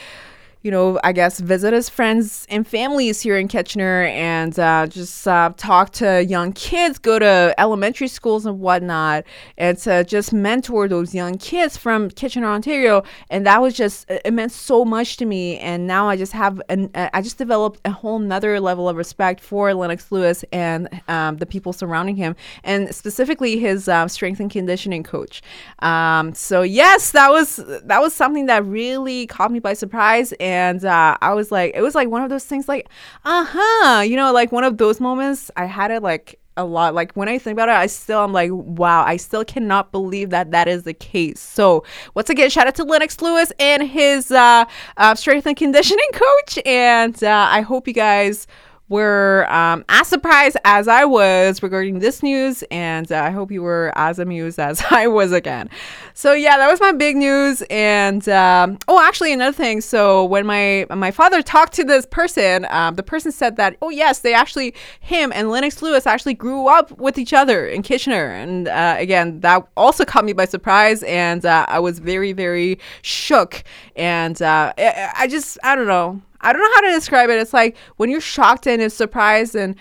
you 0.62 0.70
know, 0.70 1.00
I 1.02 1.12
guess 1.12 1.40
visit 1.40 1.72
his 1.72 1.88
friends 1.88 2.46
and 2.48 2.66
families 2.66 3.20
here 3.20 3.36
in 3.36 3.48
Kitchener 3.48 4.04
and 4.04 4.56
uh, 4.58 4.86
just 4.86 5.26
uh, 5.26 5.52
talk 5.56 5.90
to 5.94 6.24
young 6.24 6.52
kids, 6.52 6.98
go 6.98 7.18
to 7.18 7.52
elementary 7.58 8.06
schools 8.06 8.46
and 8.46 8.60
whatnot, 8.60 9.24
and 9.58 9.76
to 9.78 10.04
just 10.04 10.32
mentor 10.32 10.86
those 10.86 11.14
young 11.14 11.36
kids 11.38 11.76
from 11.76 12.10
Kitchener, 12.10 12.46
Ontario. 12.46 13.02
And 13.28 13.44
that 13.44 13.60
was 13.60 13.74
just, 13.74 14.08
it 14.08 14.32
meant 14.32 14.52
so 14.52 14.84
much 14.84 15.16
to 15.16 15.24
me. 15.24 15.58
And 15.58 15.88
now 15.88 16.08
I 16.08 16.16
just 16.16 16.32
have, 16.32 16.62
an, 16.68 16.90
uh, 16.94 17.10
I 17.12 17.22
just 17.22 17.38
developed 17.38 17.80
a 17.84 17.90
whole 17.90 18.20
nother 18.20 18.60
level 18.60 18.88
of 18.88 18.96
respect 18.96 19.40
for 19.40 19.74
Lennox 19.74 20.12
Lewis 20.12 20.44
and 20.52 20.88
um, 21.08 21.38
the 21.38 21.46
people 21.46 21.72
surrounding 21.72 22.14
him, 22.14 22.36
and 22.62 22.94
specifically 22.94 23.58
his 23.58 23.88
uh, 23.88 24.06
strength 24.06 24.38
and 24.38 24.50
conditioning 24.50 25.02
coach. 25.02 25.42
Um, 25.80 26.34
so 26.34 26.62
yes, 26.62 27.10
that 27.10 27.30
was 27.30 27.56
that 27.56 28.00
was 28.00 28.12
something 28.14 28.46
that 28.46 28.64
really 28.64 29.26
caught 29.26 29.50
me 29.50 29.58
by 29.58 29.74
surprise. 29.74 30.32
And 30.38 30.51
and 30.52 30.84
uh, 30.84 31.16
I 31.22 31.32
was 31.32 31.50
like, 31.50 31.72
it 31.74 31.80
was 31.80 31.94
like 31.94 32.08
one 32.08 32.22
of 32.22 32.28
those 32.28 32.44
things, 32.44 32.68
like, 32.68 32.88
uh 33.24 33.46
huh, 33.48 34.00
you 34.02 34.16
know, 34.16 34.32
like 34.32 34.52
one 34.52 34.64
of 34.64 34.76
those 34.76 35.00
moments. 35.00 35.50
I 35.56 35.64
had 35.64 35.90
it 35.90 36.02
like 36.02 36.38
a 36.58 36.64
lot. 36.64 36.94
Like 36.94 37.12
when 37.14 37.28
I 37.28 37.38
think 37.38 37.54
about 37.54 37.70
it, 37.70 37.72
I 37.72 37.86
still 37.86 38.20
I'm 38.20 38.32
like, 38.32 38.50
wow, 38.52 39.02
I 39.04 39.16
still 39.16 39.44
cannot 39.44 39.92
believe 39.92 40.28
that 40.30 40.50
that 40.50 40.68
is 40.68 40.82
the 40.82 40.92
case. 40.92 41.40
So 41.40 41.84
once 42.14 42.28
again, 42.28 42.50
shout 42.50 42.66
out 42.66 42.74
to 42.74 42.84
Lennox 42.84 43.20
Lewis 43.22 43.50
and 43.58 43.82
his 43.82 44.30
uh, 44.30 44.66
uh, 44.98 45.14
strength 45.14 45.46
and 45.46 45.56
conditioning 45.56 46.08
coach, 46.12 46.58
and 46.66 47.22
uh, 47.24 47.48
I 47.50 47.62
hope 47.62 47.88
you 47.88 47.94
guys 47.94 48.46
were 48.92 49.50
um, 49.50 49.84
as 49.88 50.06
surprised 50.06 50.58
as 50.66 50.86
I 50.86 51.06
was 51.06 51.62
regarding 51.62 51.98
this 51.98 52.22
news, 52.22 52.62
and 52.70 53.10
uh, 53.10 53.22
I 53.22 53.30
hope 53.30 53.50
you 53.50 53.62
were 53.62 53.90
as 53.96 54.18
amused 54.18 54.58
as 54.58 54.84
I 54.90 55.06
was 55.06 55.32
again. 55.32 55.70
So 56.14 56.34
yeah, 56.34 56.58
that 56.58 56.70
was 56.70 56.80
my 56.80 56.92
big 56.92 57.16
news. 57.16 57.62
And 57.70 58.28
um, 58.28 58.78
oh, 58.86 59.02
actually, 59.02 59.32
another 59.32 59.56
thing. 59.56 59.80
So 59.80 60.24
when 60.26 60.46
my 60.46 60.86
my 60.90 61.10
father 61.10 61.40
talked 61.42 61.72
to 61.74 61.84
this 61.84 62.04
person, 62.06 62.66
um, 62.68 62.94
the 62.94 63.02
person 63.02 63.32
said 63.32 63.56
that 63.56 63.76
oh 63.80 63.88
yes, 63.88 64.20
they 64.20 64.34
actually 64.34 64.74
him 65.00 65.32
and 65.34 65.50
Lennox 65.50 65.80
Lewis 65.80 66.06
actually 66.06 66.34
grew 66.34 66.68
up 66.68 66.92
with 66.98 67.18
each 67.18 67.32
other 67.32 67.66
in 67.66 67.82
Kitchener, 67.82 68.26
and 68.26 68.68
uh, 68.68 68.96
again 68.98 69.40
that 69.40 69.66
also 69.74 70.04
caught 70.04 70.26
me 70.26 70.34
by 70.34 70.44
surprise, 70.44 71.02
and 71.04 71.46
uh, 71.46 71.64
I 71.66 71.78
was 71.80 71.98
very 71.98 72.32
very 72.32 72.78
shook, 73.00 73.64
and 73.96 74.40
uh, 74.42 74.74
I, 74.76 75.12
I 75.20 75.26
just 75.26 75.58
I 75.64 75.74
don't 75.74 75.86
know. 75.86 76.20
I 76.42 76.52
don't 76.52 76.62
know 76.62 76.74
how 76.74 76.80
to 76.82 76.92
describe 76.92 77.30
it. 77.30 77.38
It's 77.38 77.52
like 77.52 77.76
when 77.96 78.10
you're 78.10 78.20
shocked 78.20 78.66
and 78.66 78.82
it's 78.82 78.94
surprised 78.94 79.54
and 79.54 79.76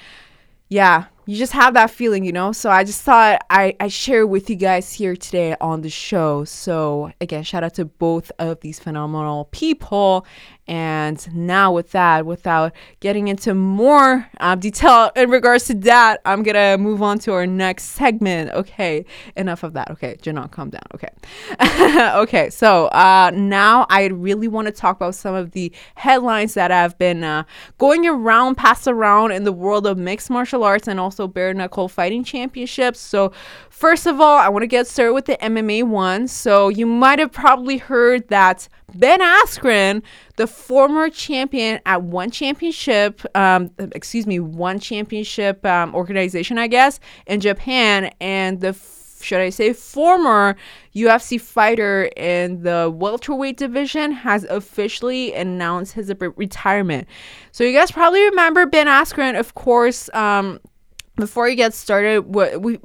yeah, 0.70 1.06
you 1.26 1.38
just 1.38 1.54
have 1.54 1.74
that 1.74 1.92
feeling, 1.92 2.24
you 2.24 2.32
know? 2.32 2.52
So 2.52 2.70
I 2.70 2.84
just 2.84 3.02
thought 3.02 3.42
I, 3.50 3.76
I 3.80 3.90
share 3.90 4.26
with 4.26 4.50
you 4.50 4.56
guys 4.56 4.94
here 4.94 5.16
today 5.16 5.56
on 5.62 5.82
the 5.82 5.90
show. 5.90 6.46
So 6.46 7.12
again, 7.20 7.44
shout 7.44 7.64
out 7.64 7.74
to 7.76 7.86
both 7.86 8.32
of 8.40 8.62
these 8.62 8.80
phenomenal 8.80 9.46
people. 9.52 10.26
And 10.68 11.36
now, 11.36 11.74
with 11.74 11.92
that, 11.92 12.26
without 12.26 12.72
getting 13.00 13.28
into 13.28 13.54
more 13.54 14.28
um, 14.40 14.60
detail 14.60 15.12
in 15.16 15.30
regards 15.30 15.66
to 15.66 15.74
that, 15.76 16.22
I'm 16.24 16.44
gonna 16.44 16.78
move 16.78 17.02
on 17.02 17.20
to 17.20 17.34
our 17.34 17.48
next 17.48 17.86
segment. 17.86 18.52
Okay, 18.52 19.06
enough 19.36 19.64
of 19.64 19.74
that. 19.74 19.90
Okay, 19.92 20.18
Janelle, 20.22 20.50
calm 20.52 20.70
down. 20.70 20.84
Okay, 20.94 21.10
okay. 22.16 22.50
So 22.50 22.86
uh, 22.88 23.32
now 23.34 23.86
I 23.90 24.06
really 24.06 24.48
want 24.48 24.68
to 24.68 24.72
talk 24.72 24.96
about 24.96 25.16
some 25.16 25.36
of 25.36 25.52
the 25.52 25.72
headlines 25.96 26.54
that 26.54 26.72
have 26.72 26.98
been 26.98 27.24
uh, 27.24 27.44
going 27.78 28.08
around, 28.08 28.56
passed 28.56 28.88
around 28.88 29.32
in 29.32 29.44
the 29.44 29.52
world 29.52 29.88
of 29.88 29.98
mixed 29.98 30.30
martial 30.30 30.64
arts 30.64 30.88
and 30.88 31.00
also 31.00 31.28
bare 31.28 31.54
knuckle 31.54 31.90
fighting 31.90 32.24
championships. 32.24 33.00
So 33.00 33.32
first 33.70 34.06
of 34.06 34.22
all, 34.22 34.38
I 34.38 34.48
want 34.50 34.64
to 34.64 34.68
get 34.68 34.88
started 34.88 35.14
with 35.14 35.26
the 35.26 35.38
MMA 35.38 35.84
one. 35.84 36.28
So 36.28 36.70
you 36.70 36.86
might 36.86 37.20
have 37.20 37.32
probably 37.32 37.78
heard 37.78 38.28
that 38.30 38.70
Ben 38.96 39.20
Askren, 39.20 40.02
the 40.36 40.48
former 40.48 41.10
champion 41.10 41.80
at 41.86 42.04
one 42.04 42.32
championship, 42.32 43.22
um, 43.36 43.72
excuse 43.78 44.28
me, 44.28 44.40
one 44.40 44.80
championship 44.80 45.66
um, 45.66 45.96
organization, 45.96 46.58
I 46.58 46.68
guess, 46.68 47.00
in 47.28 47.40
Japan, 47.40 48.12
and 48.20 48.62
the 48.62 48.74
should 49.22 49.40
I 49.40 49.50
say 49.50 49.74
former 49.74 50.56
UFC 50.96 51.40
fighter 51.40 52.10
in 52.18 52.64
the 52.64 52.92
welterweight 52.94 53.58
division 53.58 54.12
has 54.12 54.44
officially 54.46 55.34
announced 55.34 55.94
his 55.94 56.12
retirement. 56.36 57.08
So 57.52 57.64
you 57.64 57.78
guys 57.78 57.92
probably 57.92 58.24
remember 58.24 58.66
Ben 58.66 58.88
Askren, 58.88 59.40
of 59.40 59.54
course. 59.54 60.10
Um, 60.14 60.60
before 61.18 61.48
he 61.48 61.56
gets 61.56 61.78
started 61.78 62.22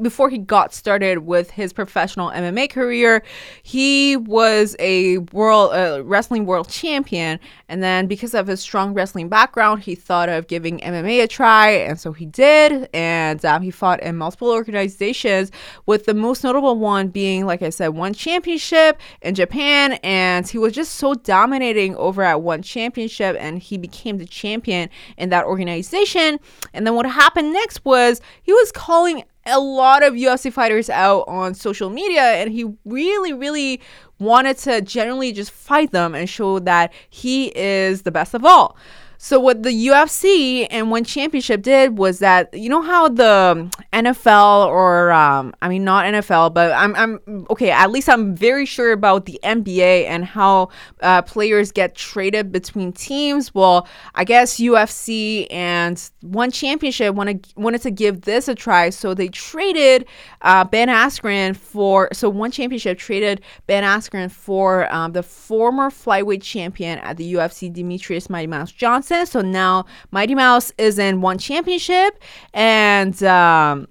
before 0.02 0.28
he 0.28 0.38
got 0.38 0.74
started 0.74 1.20
with 1.20 1.50
his 1.50 1.72
professional 1.72 2.30
MMA 2.30 2.68
career, 2.70 3.22
he 3.62 4.16
was 4.16 4.76
a 4.78 5.18
world 5.18 5.72
uh, 5.72 6.02
wrestling 6.04 6.44
world 6.44 6.68
champion. 6.68 7.38
And 7.68 7.82
then 7.82 8.06
because 8.06 8.34
of 8.34 8.46
his 8.46 8.60
strong 8.60 8.94
wrestling 8.94 9.28
background, 9.28 9.82
he 9.82 9.94
thought 9.94 10.28
of 10.28 10.48
giving 10.48 10.78
MMA 10.80 11.22
a 11.22 11.28
try. 11.28 11.70
And 11.70 11.98
so 11.98 12.12
he 12.12 12.26
did. 12.26 12.88
And 12.92 13.44
um, 13.44 13.62
he 13.62 13.70
fought 13.70 14.02
in 14.02 14.16
multiple 14.16 14.50
organizations 14.50 15.50
with 15.86 16.06
the 16.06 16.14
most 16.14 16.44
notable 16.44 16.76
one 16.76 17.08
being 17.08 17.46
like 17.46 17.62
I 17.62 17.70
said 17.70 17.88
one 17.88 18.12
championship 18.12 19.00
in 19.22 19.34
Japan. 19.34 19.94
And 20.02 20.46
he 20.48 20.58
was 20.58 20.72
just 20.72 20.96
so 20.96 21.14
dominating 21.14 21.96
over 21.96 22.22
at 22.22 22.42
one 22.42 22.62
championship. 22.62 23.36
And 23.38 23.60
he 23.60 23.78
became 23.78 24.18
the 24.18 24.26
champion 24.26 24.90
in 25.16 25.30
that 25.30 25.44
organization. 25.44 26.38
And 26.74 26.86
then 26.86 26.94
what 26.94 27.06
happened 27.06 27.52
next 27.52 27.84
was 27.84 28.15
he 28.42 28.52
was 28.52 28.72
calling 28.72 29.24
a 29.46 29.60
lot 29.60 30.02
of 30.02 30.14
UFC 30.14 30.52
fighters 30.52 30.90
out 30.90 31.24
on 31.28 31.54
social 31.54 31.90
media 31.90 32.22
and 32.22 32.50
he 32.50 32.64
really, 32.84 33.32
really 33.32 33.80
wanted 34.18 34.58
to 34.58 34.80
generally 34.80 35.32
just 35.32 35.50
fight 35.50 35.92
them 35.92 36.14
and 36.14 36.28
show 36.28 36.58
that 36.60 36.92
he 37.08 37.52
is 37.56 38.02
the 38.02 38.10
best 38.10 38.34
of 38.34 38.44
all. 38.44 38.76
So 39.18 39.40
what 39.40 39.62
the 39.62 39.70
UFC 39.70 40.66
and 40.70 40.90
one 40.90 41.04
championship 41.04 41.62
did 41.62 41.96
was 41.96 42.18
that 42.18 42.52
you 42.52 42.68
know 42.68 42.82
how 42.82 43.08
the 43.08 43.70
NFL 43.92 44.66
or 44.66 45.10
um, 45.10 45.54
I 45.62 45.68
mean 45.68 45.84
not 45.84 46.04
NFL, 46.04 46.52
but 46.52 46.72
I'm 46.72 46.94
I'm 46.96 47.46
okay. 47.50 47.70
At 47.70 47.90
least 47.90 48.08
I'm 48.08 48.34
very 48.34 48.66
sure 48.66 48.92
about 48.92 49.24
the 49.24 49.40
NBA 49.42 50.04
and 50.04 50.24
how 50.24 50.68
uh, 51.00 51.22
players 51.22 51.72
get 51.72 51.94
traded 51.94 52.52
between 52.52 52.92
teams. 52.92 53.54
Well, 53.54 53.88
I 54.14 54.24
guess 54.24 54.56
UFC 54.56 55.46
and 55.50 56.10
one 56.20 56.50
championship 56.50 57.14
wanted 57.14 57.46
wanted 57.56 57.82
to 57.82 57.90
give 57.90 58.22
this 58.22 58.48
a 58.48 58.54
try, 58.54 58.90
so 58.90 59.14
they 59.14 59.28
traded 59.28 60.06
uh, 60.42 60.64
Ben 60.64 60.88
Askren 60.88 61.56
for 61.56 62.10
so 62.12 62.28
one 62.28 62.50
championship 62.50 62.98
traded 62.98 63.40
Ben 63.66 63.82
Askren 63.82 64.30
for 64.30 64.92
um, 64.92 65.12
the 65.12 65.22
former 65.22 65.90
flyweight 65.90 66.42
champion 66.42 66.98
at 66.98 67.16
the 67.16 67.34
UFC, 67.34 67.74
Demetrious 67.74 68.28
Mighty 68.28 68.46
Mouse 68.46 68.72
Johnson. 68.72 69.05
Johnson. 69.06 69.26
So 69.26 69.46
now 69.46 69.86
Mighty 70.10 70.34
Mouse 70.34 70.72
is 70.78 70.98
in 70.98 71.20
one 71.20 71.38
championship, 71.38 72.20
and 72.52 73.20
um, 73.22 73.88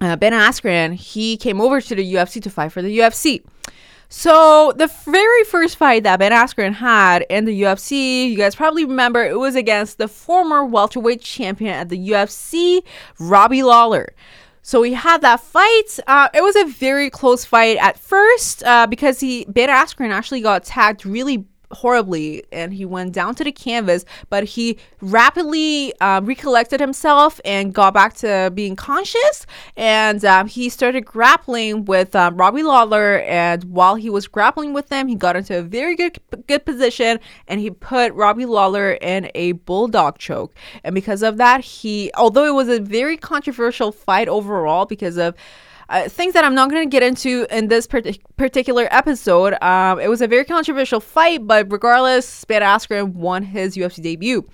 uh, 0.00 0.16
Ben 0.16 0.32
Askren 0.32 0.94
he 0.94 1.36
came 1.36 1.60
over 1.60 1.80
to 1.80 1.94
the 1.94 2.14
UFC 2.14 2.42
to 2.42 2.50
fight 2.50 2.72
for 2.72 2.82
the 2.82 2.98
UFC. 2.98 3.44
So 4.08 4.74
the 4.76 4.88
very 5.06 5.44
first 5.44 5.76
fight 5.76 6.02
that 6.02 6.18
Ben 6.18 6.32
Askren 6.32 6.74
had 6.74 7.24
in 7.30 7.46
the 7.46 7.62
UFC, 7.62 8.28
you 8.28 8.36
guys 8.36 8.54
probably 8.54 8.84
remember, 8.84 9.24
it 9.24 9.38
was 9.38 9.54
against 9.54 9.96
the 9.96 10.06
former 10.06 10.66
welterweight 10.66 11.22
champion 11.22 11.72
at 11.72 11.88
the 11.88 12.10
UFC, 12.10 12.82
Robbie 13.18 13.62
Lawler. 13.62 14.12
So 14.60 14.82
we 14.82 14.92
had 14.92 15.22
that 15.22 15.40
fight. 15.40 15.98
Uh, 16.06 16.28
it 16.34 16.42
was 16.42 16.56
a 16.56 16.66
very 16.66 17.08
close 17.08 17.46
fight 17.46 17.78
at 17.78 17.98
first 17.98 18.62
uh, 18.64 18.86
because 18.86 19.18
he 19.18 19.46
Ben 19.46 19.70
Askren 19.70 20.10
actually 20.10 20.42
got 20.42 20.64
tagged 20.64 21.06
really 21.06 21.46
horribly 21.72 22.44
and 22.52 22.74
he 22.74 22.84
went 22.84 23.12
down 23.12 23.34
to 23.36 23.44
the 23.44 23.52
canvas, 23.52 24.04
but 24.30 24.44
he 24.44 24.78
rapidly 25.00 25.92
uh, 26.00 26.20
recollected 26.22 26.80
himself 26.80 27.40
and 27.44 27.74
got 27.74 27.94
back 27.94 28.14
to 28.14 28.50
being 28.54 28.76
conscious. 28.76 29.46
And 29.76 30.24
um, 30.24 30.46
he 30.46 30.68
started 30.68 31.02
grappling 31.04 31.84
with 31.84 32.14
um, 32.14 32.36
Robbie 32.36 32.62
Lawler. 32.62 33.20
And 33.20 33.64
while 33.64 33.94
he 33.94 34.10
was 34.10 34.28
grappling 34.28 34.72
with 34.72 34.88
them, 34.88 35.08
he 35.08 35.14
got 35.14 35.36
into 35.36 35.58
a 35.58 35.62
very 35.62 35.96
good 35.96 36.18
good 36.46 36.64
position 36.64 37.18
and 37.48 37.60
he 37.60 37.70
put 37.70 38.12
Robbie 38.14 38.46
Lawler 38.46 38.92
in 38.92 39.30
a 39.34 39.52
bulldog 39.52 40.18
choke. 40.18 40.54
And 40.84 40.94
because 40.94 41.22
of 41.22 41.36
that, 41.38 41.60
he, 41.62 42.10
although 42.14 42.44
it 42.44 42.54
was 42.54 42.68
a 42.68 42.80
very 42.80 43.16
controversial 43.16 43.92
fight 43.92 44.28
overall 44.28 44.86
because 44.86 45.16
of 45.16 45.34
uh, 45.88 46.08
things 46.08 46.34
that 46.34 46.44
I'm 46.44 46.54
not 46.54 46.70
going 46.70 46.82
to 46.82 46.90
get 46.90 47.02
into 47.02 47.46
in 47.50 47.68
this 47.68 47.86
particular 47.86 48.88
episode. 48.90 49.54
Um, 49.62 50.00
it 50.00 50.08
was 50.08 50.20
a 50.22 50.26
very 50.26 50.44
controversial 50.44 51.00
fight, 51.00 51.46
but 51.46 51.70
regardless, 51.70 52.44
Ben 52.44 52.62
Askren 52.62 53.12
won 53.14 53.42
his 53.42 53.76
UFC 53.76 54.02
debut. 54.02 54.48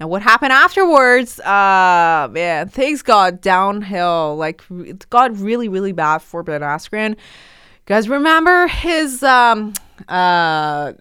Now, 0.00 0.08
what 0.08 0.22
happened 0.22 0.52
afterwards? 0.52 1.38
Uh, 1.40 2.28
man, 2.30 2.68
things 2.68 3.02
got 3.02 3.40
downhill. 3.40 4.36
Like, 4.36 4.62
it 4.70 5.08
got 5.10 5.36
really, 5.38 5.68
really 5.68 5.92
bad 5.92 6.18
for 6.18 6.42
Ben 6.42 6.62
Askren. 6.62 7.16
guys 7.86 8.08
remember 8.08 8.66
his 8.66 9.22
um 9.22 9.72
uh 10.08 10.92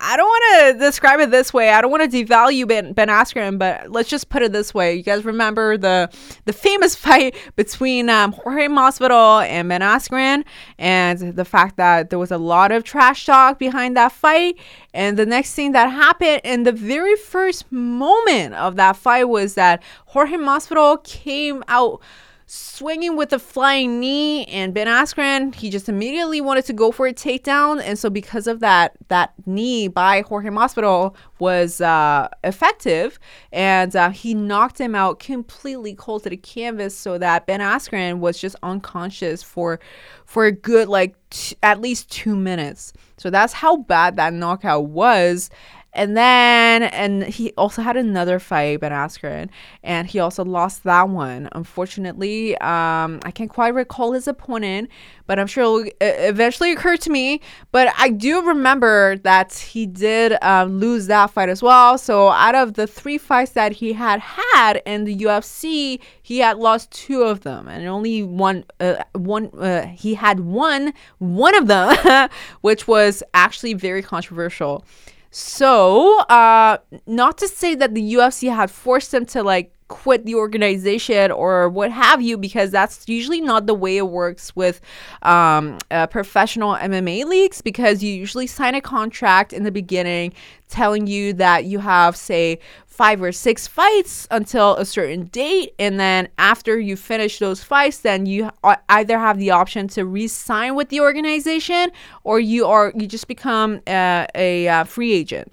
I 0.00 0.14
don't 0.16 0.26
want 0.26 0.78
to 0.78 0.84
describe 0.84 1.20
it 1.20 1.30
this 1.30 1.52
way. 1.52 1.70
I 1.70 1.80
don't 1.80 1.90
want 1.90 2.10
to 2.10 2.24
devalue 2.24 2.66
Ben 2.66 2.92
Ben 2.92 3.08
Askren, 3.08 3.58
but 3.58 3.90
let's 3.90 4.08
just 4.08 4.28
put 4.28 4.42
it 4.42 4.52
this 4.52 4.72
way. 4.72 4.94
You 4.94 5.02
guys 5.02 5.24
remember 5.24 5.76
the 5.76 6.10
the 6.44 6.52
famous 6.52 6.94
fight 7.06 7.34
between 7.56 8.08
um, 8.08 8.32
Jorge 8.32 8.68
Masvidal 8.68 9.46
and 9.46 9.68
Ben 9.68 9.80
Askren, 9.80 10.44
and 10.78 11.36
the 11.36 11.44
fact 11.44 11.76
that 11.76 12.10
there 12.10 12.18
was 12.18 12.30
a 12.30 12.38
lot 12.38 12.72
of 12.72 12.84
trash 12.84 13.26
talk 13.26 13.58
behind 13.58 13.96
that 13.96 14.12
fight. 14.12 14.58
And 14.94 15.18
the 15.18 15.26
next 15.26 15.54
thing 15.54 15.72
that 15.72 15.90
happened 15.90 16.40
in 16.44 16.62
the 16.62 16.72
very 16.72 17.16
first 17.16 17.70
moment 17.70 18.54
of 18.54 18.76
that 18.76 18.96
fight 18.96 19.24
was 19.24 19.54
that 19.54 19.82
Jorge 20.06 20.36
Masvidal 20.36 21.02
came 21.04 21.62
out 21.68 22.00
swinging 22.48 23.16
with 23.16 23.32
a 23.32 23.40
flying 23.40 23.98
knee 23.98 24.44
and 24.44 24.72
Ben 24.72 24.86
Askren 24.86 25.52
he 25.52 25.68
just 25.68 25.88
immediately 25.88 26.40
wanted 26.40 26.64
to 26.66 26.72
go 26.72 26.92
for 26.92 27.08
a 27.08 27.12
takedown 27.12 27.82
and 27.82 27.98
so 27.98 28.08
because 28.08 28.46
of 28.46 28.60
that 28.60 28.92
that 29.08 29.32
knee 29.46 29.88
by 29.88 30.20
Jorge 30.20 30.50
Masvidal 30.50 31.16
was 31.40 31.80
uh, 31.80 32.28
effective 32.44 33.18
and 33.50 33.96
uh, 33.96 34.10
he 34.10 34.32
knocked 34.32 34.80
him 34.80 34.94
out 34.94 35.18
completely 35.18 35.92
cold 35.94 36.22
to 36.22 36.30
the 36.30 36.36
canvas 36.36 36.96
so 36.96 37.18
that 37.18 37.46
Ben 37.46 37.58
Askren 37.58 38.20
was 38.20 38.38
just 38.38 38.54
unconscious 38.62 39.42
for 39.42 39.80
for 40.24 40.44
a 40.44 40.52
good 40.52 40.88
like 40.88 41.16
t- 41.30 41.56
at 41.62 41.80
least 41.80 42.10
2 42.10 42.36
minutes. 42.36 42.92
So 43.16 43.30
that's 43.30 43.54
how 43.54 43.78
bad 43.78 44.16
that 44.16 44.32
knockout 44.32 44.86
was 44.86 45.50
and 45.96 46.14
then, 46.14 46.82
and 46.82 47.22
he 47.24 47.54
also 47.56 47.80
had 47.80 47.96
another 47.96 48.38
fight, 48.38 48.80
Ben 48.80 48.92
Askren, 48.92 49.48
and 49.82 50.06
he 50.06 50.18
also 50.18 50.44
lost 50.44 50.84
that 50.84 51.08
one. 51.08 51.48
Unfortunately, 51.52 52.54
um, 52.58 53.18
I 53.24 53.30
can't 53.32 53.48
quite 53.48 53.74
recall 53.74 54.12
his 54.12 54.28
opponent, 54.28 54.90
but 55.26 55.38
I'm 55.38 55.46
sure 55.46 55.86
it'll 55.86 55.90
eventually 56.00 56.72
occur 56.72 56.98
to 56.98 57.10
me. 57.10 57.40
But 57.72 57.94
I 57.98 58.10
do 58.10 58.46
remember 58.46 59.16
that 59.18 59.54
he 59.54 59.86
did 59.86 60.36
um, 60.42 60.78
lose 60.78 61.06
that 61.06 61.30
fight 61.30 61.48
as 61.48 61.62
well. 61.62 61.96
So 61.96 62.28
out 62.28 62.54
of 62.54 62.74
the 62.74 62.86
three 62.86 63.16
fights 63.16 63.52
that 63.52 63.72
he 63.72 63.94
had 63.94 64.20
had 64.20 64.82
in 64.84 65.04
the 65.04 65.16
UFC, 65.16 65.98
he 66.20 66.38
had 66.40 66.58
lost 66.58 66.90
two 66.90 67.22
of 67.22 67.40
them, 67.40 67.68
and 67.68 67.86
only 67.88 68.22
one, 68.22 68.64
uh, 68.80 69.02
one, 69.14 69.46
uh, 69.58 69.86
he 69.86 70.12
had 70.12 70.40
won 70.40 70.92
one 71.18 71.54
of 71.54 71.68
them, 71.68 72.28
which 72.60 72.86
was 72.86 73.22
actually 73.32 73.72
very 73.72 74.02
controversial. 74.02 74.84
So, 75.30 76.20
uh, 76.22 76.78
not 77.06 77.38
to 77.38 77.48
say 77.48 77.74
that 77.74 77.94
the 77.94 78.14
UFC 78.14 78.54
had 78.54 78.70
forced 78.70 79.12
him 79.12 79.26
to 79.26 79.42
like 79.42 79.75
quit 79.88 80.24
the 80.24 80.34
organization 80.34 81.30
or 81.30 81.68
what 81.68 81.90
have 81.92 82.20
you, 82.20 82.36
because 82.36 82.70
that's 82.70 83.08
usually 83.08 83.40
not 83.40 83.66
the 83.66 83.74
way 83.74 83.96
it 83.96 84.08
works 84.08 84.54
with 84.56 84.80
um, 85.22 85.78
uh, 85.90 86.06
professional 86.06 86.74
MMA 86.74 87.24
leagues, 87.24 87.62
because 87.62 88.02
you 88.02 88.12
usually 88.12 88.46
sign 88.46 88.74
a 88.74 88.80
contract 88.80 89.52
in 89.52 89.62
the 89.62 89.72
beginning 89.72 90.32
telling 90.68 91.06
you 91.06 91.32
that 91.34 91.64
you 91.64 91.78
have, 91.78 92.16
say, 92.16 92.58
five 92.96 93.22
or 93.22 93.30
six 93.30 93.66
fights 93.66 94.26
until 94.30 94.74
a 94.76 94.84
certain 94.86 95.24
date 95.26 95.74
and 95.78 96.00
then 96.00 96.26
after 96.38 96.80
you 96.80 96.96
finish 96.96 97.38
those 97.38 97.62
fights 97.62 97.98
then 97.98 98.24
you 98.24 98.50
either 98.88 99.18
have 99.18 99.38
the 99.38 99.50
option 99.50 99.86
to 99.86 100.06
re-sign 100.06 100.74
with 100.74 100.88
the 100.88 100.98
organization 100.98 101.92
or 102.24 102.40
you 102.40 102.64
are 102.64 102.94
you 102.96 103.06
just 103.06 103.28
become 103.28 103.82
a, 103.86 104.26
a, 104.34 104.66
a 104.66 104.84
free 104.86 105.12
agent 105.12 105.52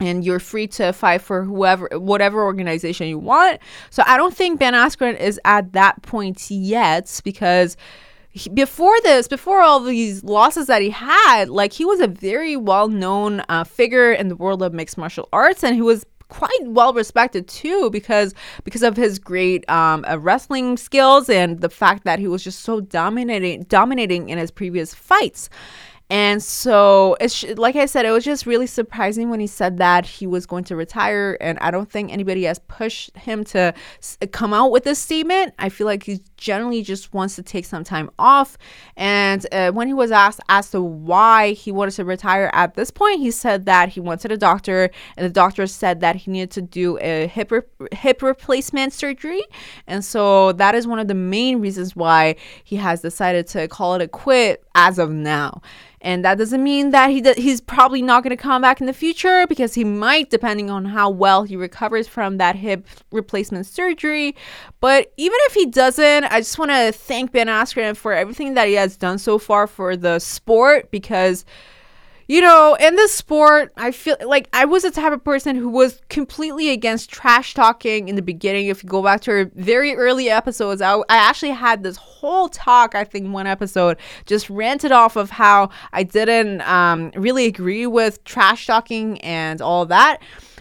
and 0.00 0.24
you're 0.24 0.40
free 0.40 0.66
to 0.66 0.92
fight 0.92 1.20
for 1.20 1.44
whoever 1.44 1.88
whatever 1.92 2.42
organization 2.42 3.06
you 3.06 3.18
want 3.18 3.58
so 3.90 4.02
i 4.06 4.16
don't 4.16 4.36
think 4.36 4.58
ben 4.58 4.74
askren 4.74 5.18
is 5.18 5.40
at 5.44 5.72
that 5.72 6.00
point 6.02 6.50
yet 6.50 7.20
because 7.24 7.76
he, 8.32 8.48
before 8.48 8.94
this, 9.02 9.26
before 9.26 9.60
all 9.60 9.80
these 9.80 10.22
losses 10.22 10.68
that 10.68 10.82
he 10.82 10.90
had, 10.90 11.48
like 11.48 11.72
he 11.72 11.84
was 11.84 11.98
a 11.98 12.06
very 12.06 12.56
well 12.56 12.88
known 12.88 13.42
uh, 13.48 13.64
figure 13.64 14.12
in 14.12 14.28
the 14.28 14.36
world 14.36 14.62
of 14.62 14.72
mixed 14.72 14.96
martial 14.96 15.28
arts, 15.32 15.64
and 15.64 15.74
he 15.74 15.82
was 15.82 16.06
quite 16.28 16.62
well 16.62 16.92
respected 16.92 17.48
too 17.48 17.90
because 17.90 18.34
because 18.62 18.84
of 18.84 18.96
his 18.96 19.18
great 19.18 19.68
um, 19.68 20.04
uh, 20.08 20.16
wrestling 20.16 20.76
skills 20.76 21.28
and 21.28 21.60
the 21.60 21.68
fact 21.68 22.04
that 22.04 22.20
he 22.20 22.28
was 22.28 22.44
just 22.44 22.60
so 22.60 22.80
dominating 22.80 23.64
dominating 23.64 24.28
in 24.28 24.38
his 24.38 24.50
previous 24.50 24.94
fights. 24.94 25.50
And 26.10 26.42
so 26.42 27.16
it's 27.20 27.44
like 27.56 27.76
I 27.76 27.86
said, 27.86 28.04
it 28.04 28.10
was 28.10 28.24
just 28.24 28.44
really 28.44 28.66
surprising 28.66 29.30
when 29.30 29.38
he 29.38 29.46
said 29.46 29.78
that 29.78 30.04
he 30.04 30.26
was 30.26 30.44
going 30.44 30.64
to 30.64 30.74
retire. 30.74 31.38
And 31.40 31.56
I 31.60 31.70
don't 31.70 31.88
think 31.88 32.12
anybody 32.12 32.42
has 32.44 32.58
pushed 32.58 33.16
him 33.16 33.44
to 33.44 33.72
come 34.32 34.52
out 34.52 34.72
with 34.72 34.82
this 34.82 34.98
statement. 34.98 35.54
I 35.60 35.68
feel 35.68 35.86
like 35.86 36.02
he 36.02 36.20
generally 36.36 36.82
just 36.82 37.14
wants 37.14 37.36
to 37.36 37.44
take 37.44 37.64
some 37.64 37.84
time 37.84 38.10
off. 38.18 38.58
And 38.96 39.46
uh, 39.52 39.70
when 39.70 39.86
he 39.86 39.94
was 39.94 40.10
asked 40.10 40.40
as 40.48 40.70
to 40.72 40.82
why 40.82 41.52
he 41.52 41.70
wanted 41.70 41.92
to 41.92 42.04
retire 42.04 42.50
at 42.52 42.74
this 42.74 42.90
point, 42.90 43.20
he 43.20 43.30
said 43.30 43.66
that 43.66 43.90
he 43.90 44.00
went 44.00 44.20
to 44.22 44.28
the 44.28 44.36
doctor, 44.36 44.90
and 45.16 45.24
the 45.24 45.30
doctor 45.30 45.68
said 45.68 46.00
that 46.00 46.16
he 46.16 46.32
needed 46.32 46.50
to 46.52 46.62
do 46.62 46.98
a 47.00 47.28
hip 47.28 47.52
re- 47.52 47.62
hip 47.92 48.20
replacement 48.20 48.92
surgery. 48.92 49.42
And 49.86 50.04
so 50.04 50.52
that 50.52 50.74
is 50.74 50.88
one 50.88 50.98
of 50.98 51.06
the 51.06 51.14
main 51.14 51.60
reasons 51.60 51.94
why 51.94 52.34
he 52.64 52.76
has 52.76 53.00
decided 53.00 53.46
to 53.48 53.68
call 53.68 53.94
it 53.94 54.02
a 54.02 54.08
quit 54.08 54.64
as 54.74 54.98
of 54.98 55.12
now. 55.12 55.62
And 56.02 56.24
that 56.24 56.38
doesn't 56.38 56.64
mean 56.64 56.90
that 56.90 57.10
he 57.10 57.22
he's 57.36 57.60
probably 57.60 58.00
not 58.00 58.22
going 58.22 58.30
to 58.30 58.42
come 58.42 58.62
back 58.62 58.80
in 58.80 58.86
the 58.86 58.92
future 58.92 59.46
because 59.46 59.74
he 59.74 59.84
might, 59.84 60.30
depending 60.30 60.70
on 60.70 60.86
how 60.86 61.10
well 61.10 61.44
he 61.44 61.56
recovers 61.56 62.08
from 62.08 62.38
that 62.38 62.56
hip 62.56 62.86
replacement 63.12 63.66
surgery. 63.66 64.34
But 64.80 65.12
even 65.18 65.36
if 65.42 65.54
he 65.54 65.66
doesn't, 65.66 66.24
I 66.24 66.40
just 66.40 66.58
want 66.58 66.70
to 66.70 66.92
thank 66.92 67.32
Ben 67.32 67.48
Askren 67.48 67.96
for 67.96 68.14
everything 68.14 68.54
that 68.54 68.68
he 68.68 68.74
has 68.74 68.96
done 68.96 69.18
so 69.18 69.38
far 69.38 69.66
for 69.66 69.94
the 69.96 70.18
sport 70.18 70.90
because 70.90 71.44
you 72.30 72.40
know, 72.40 72.76
in 72.78 72.94
this 72.94 73.12
sport, 73.12 73.72
I 73.76 73.90
feel 73.90 74.16
like 74.24 74.48
I 74.52 74.64
was 74.64 74.84
the 74.84 74.92
type 74.92 75.12
of 75.12 75.24
person 75.24 75.56
who 75.56 75.68
was 75.68 76.00
completely 76.10 76.70
against 76.70 77.10
trash 77.10 77.54
talking 77.54 78.06
in 78.06 78.14
the 78.14 78.22
beginning. 78.22 78.68
If 78.68 78.84
you 78.84 78.88
go 78.88 79.02
back 79.02 79.22
to 79.22 79.32
our 79.32 79.44
very 79.56 79.96
early 79.96 80.30
episodes, 80.30 80.80
I, 80.80 80.94
I 80.94 81.16
actually 81.16 81.50
had 81.50 81.82
this 81.82 81.96
whole 81.96 82.48
talk, 82.48 82.94
I 82.94 83.02
think 83.02 83.32
one 83.34 83.48
episode, 83.48 83.96
just 84.26 84.48
ranted 84.48 84.92
off 84.92 85.16
of 85.16 85.28
how 85.28 85.70
I 85.92 86.04
didn't 86.04 86.60
um, 86.60 87.10
really 87.16 87.46
agree 87.46 87.88
with 87.88 88.22
trash 88.22 88.64
talking 88.64 89.20
and 89.22 89.60
all 89.60 89.84
that. 89.86 90.18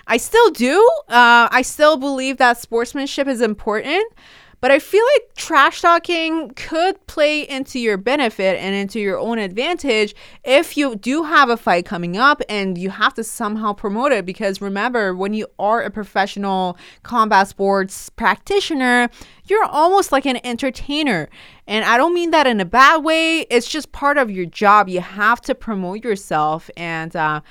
I 0.08 0.18
still 0.18 0.50
do. 0.50 0.76
Uh, 1.08 1.50
I 1.52 1.62
still 1.62 1.98
believe 1.98 2.38
that 2.38 2.58
sportsmanship 2.58 3.28
is 3.28 3.42
important. 3.42 4.12
But 4.62 4.72
I 4.72 4.80
feel 4.80 5.04
like 5.16 5.36
trash 5.36 5.82
talking 5.82 6.50
could 6.50 7.06
play 7.08 7.48
into 7.48 7.80
your 7.80 7.98
benefit 7.98 8.60
and 8.60 8.76
into 8.76 9.00
your 9.00 9.18
own 9.18 9.40
advantage 9.40 10.14
if 10.44 10.76
you 10.76 10.96
do 10.96 11.24
have 11.24 11.50
a 11.50 11.56
fight 11.56 11.86
coming 11.86 12.18
up 12.18 12.42
and 12.50 12.78
you 12.78 12.90
have 12.90 13.14
to 13.14 13.24
somehow 13.24 13.74
promote 13.74 14.12
it. 14.12 14.26
Because 14.26 14.62
remember, 14.62 15.16
when 15.16 15.34
you 15.34 15.48
are 15.60 15.82
a 15.82 15.90
professional 15.90 16.78
combat 17.04 17.48
sports 17.48 18.10
practitioner, 18.10 19.10
you're 19.46 19.66
almost 19.66 20.12
like 20.12 20.26
an 20.26 20.40
entertainer. 20.44 21.30
And 21.66 21.86
I 21.86 21.98
don't 21.98 22.14
mean 22.14 22.32
that 22.32 22.48
in 22.48 22.60
a 22.60 22.66
bad 22.66 23.04
way, 23.04 23.42
it's 23.50 23.70
just 23.70 23.92
part 23.92 24.18
of 24.18 24.30
your 24.30 24.46
job. 24.46 24.90
You 24.90 25.02
have 25.02 25.40
to 25.42 25.56
promote 25.56 26.04
yourself. 26.04 26.70
And, 26.76 27.16
uh, 27.16 27.42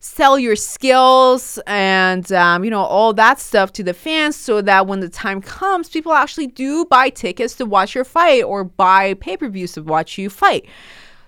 sell 0.00 0.38
your 0.38 0.56
skills 0.56 1.58
and 1.66 2.30
um, 2.32 2.64
you 2.64 2.70
know 2.70 2.82
all 2.82 3.12
that 3.12 3.40
stuff 3.40 3.72
to 3.72 3.82
the 3.82 3.94
fans 3.94 4.36
so 4.36 4.60
that 4.62 4.86
when 4.86 5.00
the 5.00 5.08
time 5.08 5.40
comes 5.40 5.88
people 5.88 6.12
actually 6.12 6.46
do 6.46 6.84
buy 6.84 7.08
tickets 7.10 7.54
to 7.54 7.66
watch 7.66 7.94
your 7.94 8.04
fight 8.04 8.42
or 8.42 8.64
buy 8.64 9.14
pay-per-views 9.14 9.72
to 9.72 9.82
watch 9.82 10.18
you 10.18 10.30
fight. 10.30 10.66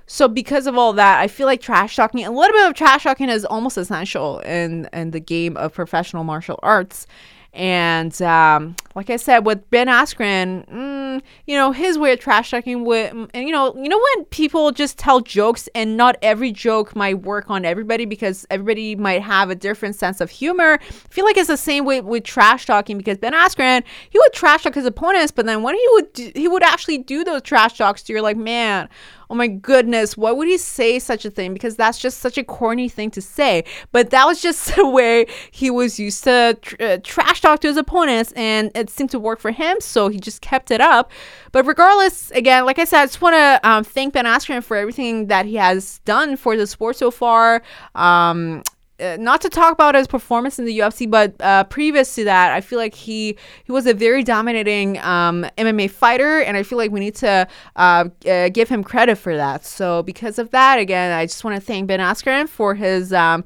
So 0.06 0.26
because 0.26 0.66
of 0.66 0.76
all 0.76 0.92
that 0.94 1.20
i 1.20 1.28
feel 1.28 1.46
like 1.46 1.60
trash 1.60 1.96
talking 1.96 2.24
a 2.24 2.30
little 2.30 2.56
bit 2.56 2.68
of 2.68 2.74
trash 2.74 3.04
talking 3.04 3.28
is 3.28 3.44
almost 3.44 3.76
essential 3.76 4.40
in 4.40 4.88
in 4.92 5.12
the 5.12 5.20
game 5.20 5.56
of 5.56 5.72
professional 5.72 6.24
martial 6.24 6.58
arts 6.62 7.06
and 7.52 8.20
um, 8.22 8.76
like 8.94 9.10
I 9.10 9.16
said, 9.16 9.44
with 9.44 9.68
Ben 9.70 9.88
Askren, 9.88 10.68
mm, 10.68 11.20
you 11.46 11.56
know, 11.56 11.72
his 11.72 11.98
way 11.98 12.12
of 12.12 12.20
trash 12.20 12.50
talking 12.50 12.84
with, 12.84 13.12
and 13.34 13.46
you 13.48 13.50
know, 13.50 13.74
you 13.74 13.88
know 13.88 14.00
when 14.14 14.24
people 14.26 14.70
just 14.70 14.98
tell 14.98 15.20
jokes 15.20 15.68
and 15.74 15.96
not 15.96 16.16
every 16.22 16.52
joke 16.52 16.94
might 16.94 17.22
work 17.22 17.50
on 17.50 17.64
everybody 17.64 18.04
because 18.04 18.46
everybody 18.50 18.94
might 18.94 19.22
have 19.22 19.50
a 19.50 19.56
different 19.56 19.96
sense 19.96 20.20
of 20.20 20.30
humor. 20.30 20.78
I 20.80 20.92
feel 21.10 21.24
like 21.24 21.36
it's 21.36 21.48
the 21.48 21.56
same 21.56 21.84
way 21.84 22.00
with 22.00 22.22
trash 22.22 22.66
talking 22.66 22.96
because 22.98 23.18
Ben 23.18 23.32
Askren, 23.32 23.82
he 24.10 24.18
would 24.18 24.32
trash 24.32 24.62
talk 24.62 24.74
his 24.74 24.86
opponents, 24.86 25.32
but 25.32 25.44
then 25.44 25.62
when 25.62 25.74
he 25.74 25.86
would 25.92 26.12
do, 26.12 26.32
he 26.36 26.46
would 26.46 26.62
actually 26.62 26.98
do 26.98 27.24
those 27.24 27.42
trash 27.42 27.78
talks, 27.78 28.08
you're 28.08 28.22
like, 28.22 28.36
man, 28.36 28.88
oh 29.30 29.34
my 29.34 29.46
goodness, 29.46 30.16
why 30.16 30.32
would 30.32 30.48
he 30.48 30.58
say 30.58 30.98
such 30.98 31.24
a 31.24 31.30
thing? 31.30 31.54
Because 31.54 31.76
that's 31.76 31.98
just 31.98 32.18
such 32.18 32.36
a 32.36 32.42
corny 32.42 32.88
thing 32.88 33.10
to 33.12 33.22
say. 33.22 33.64
But 33.92 34.10
that 34.10 34.26
was 34.26 34.42
just 34.42 34.74
the 34.76 34.88
way 34.88 35.26
he 35.52 35.70
was 35.70 35.98
used 35.98 36.24
to 36.24 36.58
tr- 36.60 36.76
uh, 36.80 36.98
trash 37.02 37.40
talk 37.40 37.60
to 37.60 37.68
his 37.68 37.76
opponents, 37.76 38.32
and 38.32 38.70
it 38.74 38.90
seemed 38.90 39.10
to 39.10 39.18
work 39.18 39.38
for 39.38 39.52
him, 39.52 39.76
so 39.80 40.08
he 40.08 40.18
just 40.18 40.42
kept 40.42 40.70
it 40.70 40.80
up. 40.80 41.10
But 41.52 41.64
regardless, 41.64 42.30
again, 42.32 42.66
like 42.66 42.78
I 42.78 42.84
said, 42.84 43.02
I 43.02 43.06
just 43.06 43.22
want 43.22 43.34
to 43.34 43.60
um, 43.68 43.84
thank 43.84 44.14
Ben 44.14 44.24
Askren 44.24 44.62
for 44.62 44.76
everything 44.76 45.28
that 45.28 45.46
he 45.46 45.54
has 45.56 46.00
done 46.04 46.36
for 46.36 46.56
the 46.56 46.66
sport 46.66 46.96
so 46.96 47.10
far. 47.10 47.62
Um, 47.94 48.62
uh, 49.00 49.16
not 49.18 49.40
to 49.42 49.48
talk 49.48 49.72
about 49.72 49.94
his 49.94 50.06
performance 50.06 50.58
in 50.58 50.64
the 50.64 50.78
UFC, 50.78 51.10
but 51.10 51.34
uh, 51.40 51.64
previous 51.64 52.14
to 52.16 52.24
that, 52.24 52.52
I 52.52 52.60
feel 52.60 52.78
like 52.78 52.94
he 52.94 53.36
he 53.64 53.72
was 53.72 53.86
a 53.86 53.94
very 53.94 54.22
dominating 54.22 54.98
um, 54.98 55.46
MMA 55.58 55.90
fighter, 55.90 56.40
and 56.40 56.56
I 56.56 56.62
feel 56.62 56.78
like 56.78 56.90
we 56.90 57.00
need 57.00 57.14
to 57.16 57.48
uh, 57.76 58.04
uh, 58.26 58.48
give 58.50 58.68
him 58.68 58.84
credit 58.84 59.16
for 59.16 59.36
that. 59.36 59.64
So 59.64 60.02
because 60.02 60.38
of 60.38 60.50
that, 60.50 60.78
again, 60.78 61.12
I 61.12 61.26
just 61.26 61.44
want 61.44 61.56
to 61.56 61.60
thank 61.60 61.86
Ben 61.86 62.00
Askren 62.00 62.48
for 62.48 62.74
his 62.74 63.12
um, 63.12 63.44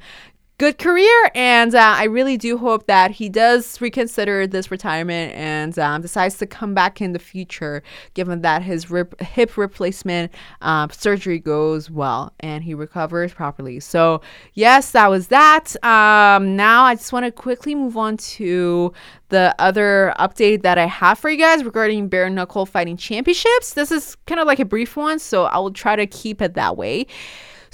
good 0.65 0.79
career. 0.79 1.31
And 1.35 1.75
uh, 1.75 1.95
I 1.99 2.05
really 2.05 2.39
do 2.39 2.57
hope 2.57 2.87
that 2.87 3.11
he 3.11 3.29
does 3.29 3.79
reconsider 3.83 4.47
this 4.47 4.71
retirement 4.71 5.35
and 5.35 5.79
um, 5.79 6.01
decides 6.01 6.39
to 6.39 6.47
come 6.47 6.73
back 6.73 7.03
in 7.03 7.13
the 7.13 7.19
future, 7.19 7.83
given 8.15 8.41
that 8.41 8.63
his 8.63 8.91
rip, 8.91 9.21
hip 9.21 9.59
replacement 9.59 10.33
um, 10.63 10.89
surgery 10.89 11.39
goes 11.39 11.91
well 11.91 12.33
and 12.41 12.65
he 12.65 12.73
recovers 12.73 13.35
properly. 13.35 13.79
So, 13.79 14.23
yes, 14.55 14.93
that 14.93 15.11
was 15.11 15.29
that. 15.29 15.77
Um, 15.85 16.57
now, 16.57 16.85
I 16.85 16.95
just 16.95 17.13
want 17.13 17.27
to 17.27 17.31
quickly 17.33 17.75
move 17.75 17.99
on 17.99 18.17
to 18.17 18.95
the 19.29 19.55
other 19.59 20.15
update 20.19 20.63
that 20.63 20.79
I 20.79 20.87
have 20.87 21.19
for 21.19 21.29
you 21.29 21.37
guys 21.37 21.63
regarding 21.63 22.09
bare 22.09 22.31
knuckle 22.31 22.65
fighting 22.65 22.97
championships. 22.97 23.75
This 23.75 23.93
is 23.93 24.17
kind 24.27 24.41
of 24.41 24.47
like 24.47 24.61
a 24.61 24.65
brief 24.65 24.97
one, 24.97 25.19
so 25.19 25.45
I 25.45 25.59
will 25.59 25.73
try 25.73 25.95
to 25.95 26.07
keep 26.07 26.41
it 26.41 26.55
that 26.55 26.79
way. 26.79 27.07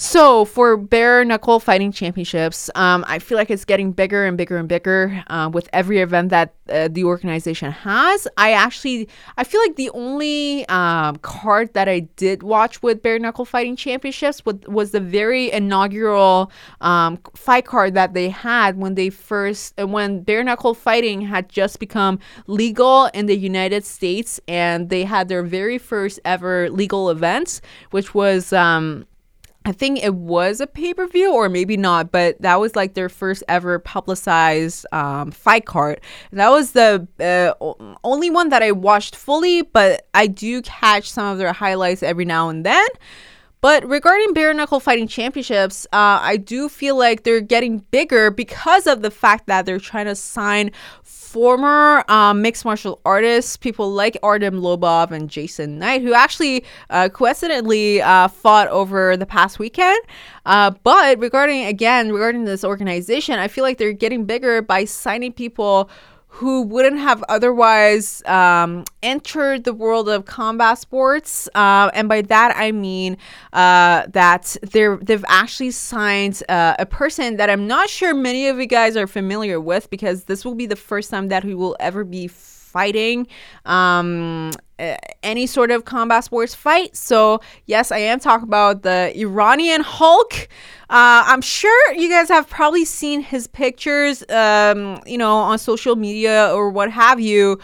So 0.02 0.46
for 0.46 0.78
bare 0.78 1.26
knuckle 1.26 1.60
fighting 1.60 1.92
championships, 1.92 2.70
um, 2.74 3.04
I 3.06 3.18
feel 3.18 3.36
like 3.36 3.50
it's 3.50 3.66
getting 3.66 3.92
bigger 3.92 4.24
and 4.24 4.34
bigger 4.34 4.56
and 4.56 4.66
bigger 4.66 5.22
uh, 5.26 5.50
with 5.52 5.68
every 5.74 5.98
event 5.98 6.30
that 6.30 6.54
uh, 6.70 6.88
the 6.90 7.04
organization 7.04 7.70
has. 7.70 8.26
I 8.38 8.52
actually, 8.52 9.10
I 9.36 9.44
feel 9.44 9.60
like 9.60 9.76
the 9.76 9.90
only 9.90 10.66
um, 10.70 11.16
card 11.16 11.74
that 11.74 11.86
I 11.86 12.00
did 12.16 12.42
watch 12.42 12.82
with 12.82 13.02
bare 13.02 13.18
knuckle 13.18 13.44
fighting 13.44 13.76
championships 13.76 14.42
was, 14.46 14.56
was 14.66 14.92
the 14.92 15.00
very 15.00 15.52
inaugural 15.52 16.50
um, 16.80 17.18
fight 17.34 17.66
card 17.66 17.92
that 17.92 18.14
they 18.14 18.30
had 18.30 18.78
when 18.78 18.94
they 18.94 19.10
first, 19.10 19.78
uh, 19.78 19.86
when 19.86 20.22
bare 20.22 20.42
knuckle 20.42 20.72
fighting 20.72 21.20
had 21.20 21.50
just 21.50 21.78
become 21.78 22.18
legal 22.46 23.10
in 23.12 23.26
the 23.26 23.36
United 23.36 23.84
States, 23.84 24.40
and 24.48 24.88
they 24.88 25.04
had 25.04 25.28
their 25.28 25.42
very 25.42 25.76
first 25.76 26.18
ever 26.24 26.70
legal 26.70 27.10
event, 27.10 27.60
which 27.90 28.14
was. 28.14 28.54
Um, 28.54 29.04
I 29.70 29.72
think 29.72 30.02
it 30.02 30.16
was 30.16 30.60
a 30.60 30.66
pay 30.66 30.92
per 30.94 31.06
view 31.06 31.32
or 31.32 31.48
maybe 31.48 31.76
not, 31.76 32.10
but 32.10 32.42
that 32.42 32.58
was 32.58 32.74
like 32.74 32.94
their 32.94 33.08
first 33.08 33.44
ever 33.46 33.78
publicized 33.78 34.84
um, 34.90 35.30
fight 35.30 35.64
card. 35.64 36.00
That 36.32 36.48
was 36.48 36.72
the 36.72 37.06
uh, 37.20 37.54
only 38.02 38.30
one 38.30 38.48
that 38.48 38.64
I 38.64 38.72
watched 38.72 39.14
fully, 39.14 39.62
but 39.62 40.08
I 40.12 40.26
do 40.26 40.60
catch 40.62 41.08
some 41.08 41.26
of 41.26 41.38
their 41.38 41.52
highlights 41.52 42.02
every 42.02 42.24
now 42.24 42.48
and 42.48 42.66
then. 42.66 42.88
But 43.60 43.88
regarding 43.88 44.32
bare 44.32 44.52
knuckle 44.52 44.80
fighting 44.80 45.06
championships, 45.06 45.86
uh, 45.92 46.18
I 46.20 46.36
do 46.36 46.68
feel 46.68 46.98
like 46.98 47.22
they're 47.22 47.40
getting 47.40 47.78
bigger 47.92 48.32
because 48.32 48.88
of 48.88 49.02
the 49.02 49.10
fact 49.12 49.46
that 49.46 49.66
they're 49.66 49.78
trying 49.78 50.06
to 50.06 50.16
sign 50.16 50.72
former 51.30 52.04
um, 52.10 52.42
mixed 52.42 52.64
martial 52.64 53.00
artists, 53.04 53.56
people 53.56 53.88
like 53.92 54.18
Artem 54.20 54.60
Lobov 54.60 55.12
and 55.12 55.30
Jason 55.30 55.78
Knight, 55.78 56.02
who 56.02 56.12
actually 56.12 56.64
uh, 56.90 57.08
coincidentally 57.08 58.02
uh, 58.02 58.26
fought 58.26 58.66
over 58.66 59.16
the 59.16 59.26
past 59.26 59.60
weekend. 59.60 60.00
Uh, 60.44 60.72
but 60.82 61.20
regarding, 61.20 61.66
again, 61.66 62.10
regarding 62.10 62.46
this 62.46 62.64
organization, 62.64 63.38
I 63.38 63.46
feel 63.46 63.62
like 63.62 63.78
they're 63.78 63.92
getting 63.92 64.24
bigger 64.24 64.60
by 64.60 64.84
signing 64.84 65.32
people 65.32 65.88
who 66.32 66.62
wouldn't 66.62 66.98
have 66.98 67.22
otherwise 67.28 68.22
um, 68.24 68.84
entered 69.02 69.64
the 69.64 69.74
world 69.74 70.08
of 70.08 70.24
combat 70.24 70.78
sports. 70.78 71.48
Uh, 71.54 71.90
and 71.92 72.08
by 72.08 72.22
that, 72.22 72.54
I 72.56 72.72
mean 72.72 73.18
uh, 73.52 74.06
that 74.08 74.56
they're, 74.62 74.96
they've 74.96 75.24
actually 75.28 75.72
signed 75.72 76.42
uh, 76.48 76.76
a 76.78 76.86
person 76.86 77.36
that 77.36 77.50
I'm 77.50 77.66
not 77.66 77.90
sure 77.90 78.14
many 78.14 78.46
of 78.46 78.58
you 78.58 78.66
guys 78.66 78.96
are 78.96 79.08
familiar 79.08 79.60
with 79.60 79.90
because 79.90 80.24
this 80.24 80.44
will 80.44 80.54
be 80.54 80.66
the 80.66 80.76
first 80.76 81.10
time 81.10 81.28
that 81.28 81.44
we 81.44 81.54
will 81.54 81.76
ever 81.80 82.04
be 82.04 82.28
fighting 82.70 83.26
um, 83.64 84.52
any 85.22 85.46
sort 85.46 85.70
of 85.70 85.84
combat 85.84 86.24
sports 86.24 86.54
fight. 86.54 86.96
So, 86.96 87.40
yes, 87.66 87.92
I 87.92 87.98
am 87.98 88.20
talking 88.20 88.48
about 88.48 88.82
the 88.82 89.12
Iranian 89.18 89.82
Hulk. 89.82 90.48
Uh, 90.88 91.22
I'm 91.26 91.40
sure 91.40 91.94
you 91.94 92.08
guys 92.08 92.28
have 92.28 92.48
probably 92.48 92.84
seen 92.84 93.20
his 93.20 93.46
pictures, 93.46 94.24
um, 94.30 95.00
you 95.06 95.18
know, 95.18 95.36
on 95.36 95.58
social 95.58 95.96
media 95.96 96.52
or 96.52 96.70
what 96.70 96.90
have 96.90 97.20
you. 97.20 97.60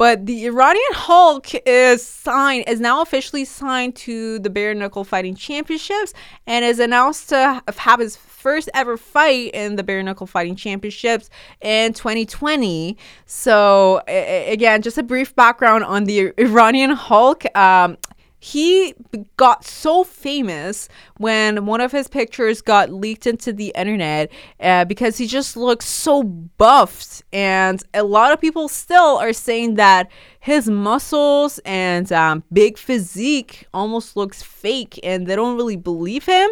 But 0.00 0.24
the 0.24 0.46
Iranian 0.46 0.92
Hulk 0.92 1.48
is 1.66 2.02
signed, 2.02 2.64
is 2.66 2.80
now 2.80 3.02
officially 3.02 3.44
signed 3.44 3.96
to 3.96 4.38
the 4.38 4.48
bare 4.48 4.72
knuckle 4.72 5.04
fighting 5.04 5.34
championships 5.34 6.14
and 6.46 6.64
is 6.64 6.78
announced 6.78 7.28
to 7.28 7.62
have 7.76 8.00
his 8.00 8.16
first 8.16 8.70
ever 8.72 8.96
fight 8.96 9.50
in 9.52 9.76
the 9.76 9.82
bare 9.82 10.02
knuckle 10.02 10.26
fighting 10.26 10.56
championships 10.56 11.28
in 11.60 11.92
2020. 11.92 12.96
So, 13.26 14.00
again, 14.08 14.80
just 14.80 14.96
a 14.96 15.02
brief 15.02 15.36
background 15.36 15.84
on 15.84 16.04
the 16.04 16.32
Iranian 16.38 16.92
Hulk. 16.92 17.44
Um, 17.54 17.98
he 18.40 18.94
got 19.36 19.64
so 19.64 20.02
famous 20.02 20.88
when 21.18 21.66
one 21.66 21.82
of 21.82 21.92
his 21.92 22.08
pictures 22.08 22.62
got 22.62 22.90
leaked 22.90 23.26
into 23.26 23.52
the 23.52 23.72
internet 23.76 24.32
uh, 24.60 24.86
because 24.86 25.18
he 25.18 25.26
just 25.26 25.58
looks 25.58 25.86
so 25.86 26.22
buffed. 26.22 27.22
And 27.34 27.82
a 27.92 28.02
lot 28.02 28.32
of 28.32 28.40
people 28.40 28.68
still 28.68 29.18
are 29.18 29.34
saying 29.34 29.74
that 29.74 30.10
his 30.40 30.68
muscles 30.68 31.60
and 31.66 32.10
um, 32.12 32.42
big 32.50 32.78
physique 32.78 33.66
almost 33.74 34.16
looks 34.16 34.42
fake 34.42 34.98
and 35.02 35.26
they 35.26 35.36
don't 35.36 35.56
really 35.56 35.76
believe 35.76 36.24
him 36.24 36.48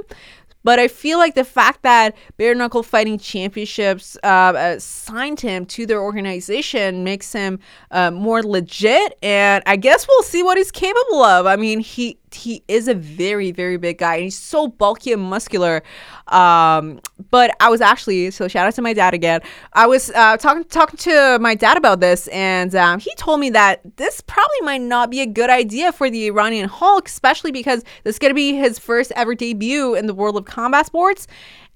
but 0.68 0.78
I 0.78 0.87
feel 0.87 1.16
like 1.16 1.35
the 1.35 1.44
fact 1.44 1.81
that 1.85 2.14
Bare 2.37 2.54
Knuckle 2.54 2.83
Fighting 2.83 3.16
Championships 3.18 4.18
uh, 4.22 4.26
uh, 4.26 4.78
signed 4.78 5.40
him 5.40 5.64
to 5.64 5.87
their 5.87 6.02
organization 6.02 7.04
makes 7.04 7.33
him 7.33 7.59
uh, 7.90 8.11
more 8.11 8.42
legit. 8.42 9.16
And 9.22 9.62
I 9.64 9.76
guess 9.76 10.07
we'll 10.07 10.22
see 10.22 10.42
what 10.42 10.59
he's 10.59 10.70
capable 10.70 11.22
of. 11.22 11.46
I 11.46 11.57
mean, 11.57 11.81
he 11.81 12.18
he 12.34 12.62
is 12.68 12.88
a 12.88 12.94
very 12.94 13.52
very 13.52 13.76
big 13.76 13.98
guy 13.98 14.16
and 14.16 14.24
he's 14.24 14.38
so 14.38 14.68
bulky 14.68 15.12
and 15.12 15.22
muscular. 15.22 15.82
Um, 16.28 17.00
but 17.30 17.56
i 17.58 17.70
was 17.70 17.80
actually 17.80 18.30
so 18.30 18.48
shout 18.48 18.66
out 18.66 18.74
to 18.74 18.82
my 18.82 18.92
dad 18.92 19.14
again. 19.14 19.40
I 19.72 19.86
was 19.86 20.10
uh, 20.10 20.36
talking 20.36 20.64
talking 20.64 20.98
to 20.98 21.38
my 21.40 21.54
dad 21.54 21.76
about 21.76 22.00
this 22.00 22.28
and 22.28 22.74
um, 22.74 23.00
he 23.00 23.14
told 23.16 23.40
me 23.40 23.50
that 23.50 23.80
this 23.96 24.20
probably 24.20 24.60
might 24.62 24.82
not 24.82 25.10
be 25.10 25.20
a 25.20 25.26
good 25.26 25.50
idea 25.50 25.92
for 25.92 26.10
the 26.10 26.26
iranian 26.26 26.68
hulk 26.68 27.08
especially 27.08 27.52
because 27.52 27.82
this 28.04 28.16
is 28.16 28.18
going 28.18 28.30
to 28.30 28.34
be 28.34 28.54
his 28.54 28.78
first 28.78 29.12
ever 29.16 29.34
debut 29.34 29.94
in 29.94 30.06
the 30.06 30.14
world 30.14 30.36
of 30.36 30.44
combat 30.44 30.86
sports. 30.86 31.26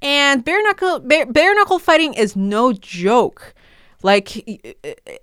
And 0.00 0.44
bare 0.44 0.62
knuckle 0.64 0.98
bare, 1.00 1.26
bare 1.26 1.54
knuckle 1.54 1.78
fighting 1.78 2.14
is 2.14 2.34
no 2.34 2.72
joke 2.72 3.54
like 4.02 4.42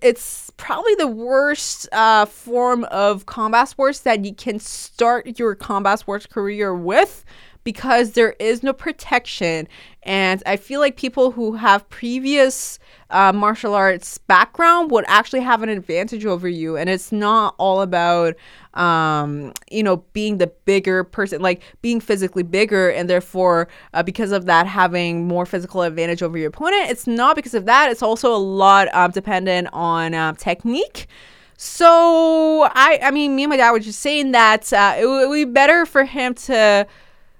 it's 0.01 0.51
probably 0.57 0.95
the 0.95 1.07
worst 1.07 1.87
uh, 1.91 2.25
form 2.25 2.83
of 2.85 3.25
combat 3.25 3.67
sports 3.69 3.99
that 4.01 4.23
you 4.25 4.33
can 4.33 4.59
start 4.59 5.39
your 5.39 5.55
combat 5.55 5.99
sports 5.99 6.25
career 6.25 6.73
with 6.73 7.23
because 7.69 8.13
there 8.13 8.31
is 8.39 8.63
no 8.63 8.73
protection. 8.73 9.67
And 10.01 10.41
I 10.47 10.57
feel 10.57 10.79
like 10.79 10.95
people 10.95 11.29
who 11.29 11.53
have 11.53 11.87
previous 11.89 12.79
uh, 13.11 13.31
martial 13.31 13.75
arts 13.75 14.17
background 14.17 14.89
would 14.89 15.05
actually 15.07 15.41
have 15.41 15.61
an 15.61 15.69
advantage 15.69 16.25
over 16.25 16.47
you. 16.47 16.77
And 16.77 16.89
it's 16.89 17.11
not 17.11 17.53
all 17.59 17.83
about, 17.83 18.33
um, 18.73 19.53
you 19.69 19.83
know, 19.83 19.97
being 20.13 20.39
the 20.39 20.47
bigger 20.65 21.03
person, 21.03 21.43
like 21.43 21.61
being 21.83 21.99
physically 21.99 22.41
bigger, 22.41 22.89
and 22.89 23.07
therefore, 23.07 23.67
uh, 23.93 24.01
because 24.01 24.31
of 24.31 24.47
that, 24.47 24.65
having 24.65 25.27
more 25.27 25.45
physical 25.45 25.83
advantage 25.83 26.23
over 26.23 26.39
your 26.39 26.47
opponent. 26.47 26.89
It's 26.89 27.05
not 27.05 27.35
because 27.35 27.53
of 27.53 27.65
that. 27.65 27.91
It's 27.91 28.01
also 28.01 28.33
a 28.33 28.43
lot 28.65 28.91
um, 28.95 29.11
dependent 29.11 29.67
on 29.73 30.15
uh, 30.15 30.33
technique. 30.33 31.05
So 31.55 32.67
I, 32.73 32.97
I 33.03 33.11
mean, 33.11 33.35
me 33.35 33.43
and 33.43 33.51
my 33.51 33.57
dad 33.57 33.73
were 33.73 33.79
just 33.79 33.99
saying 33.99 34.31
that 34.31 34.73
uh, 34.73 34.95
it 34.97 35.05
would 35.05 35.31
be 35.31 35.45
better 35.45 35.85
for 35.85 36.03
him 36.03 36.33
to 36.33 36.87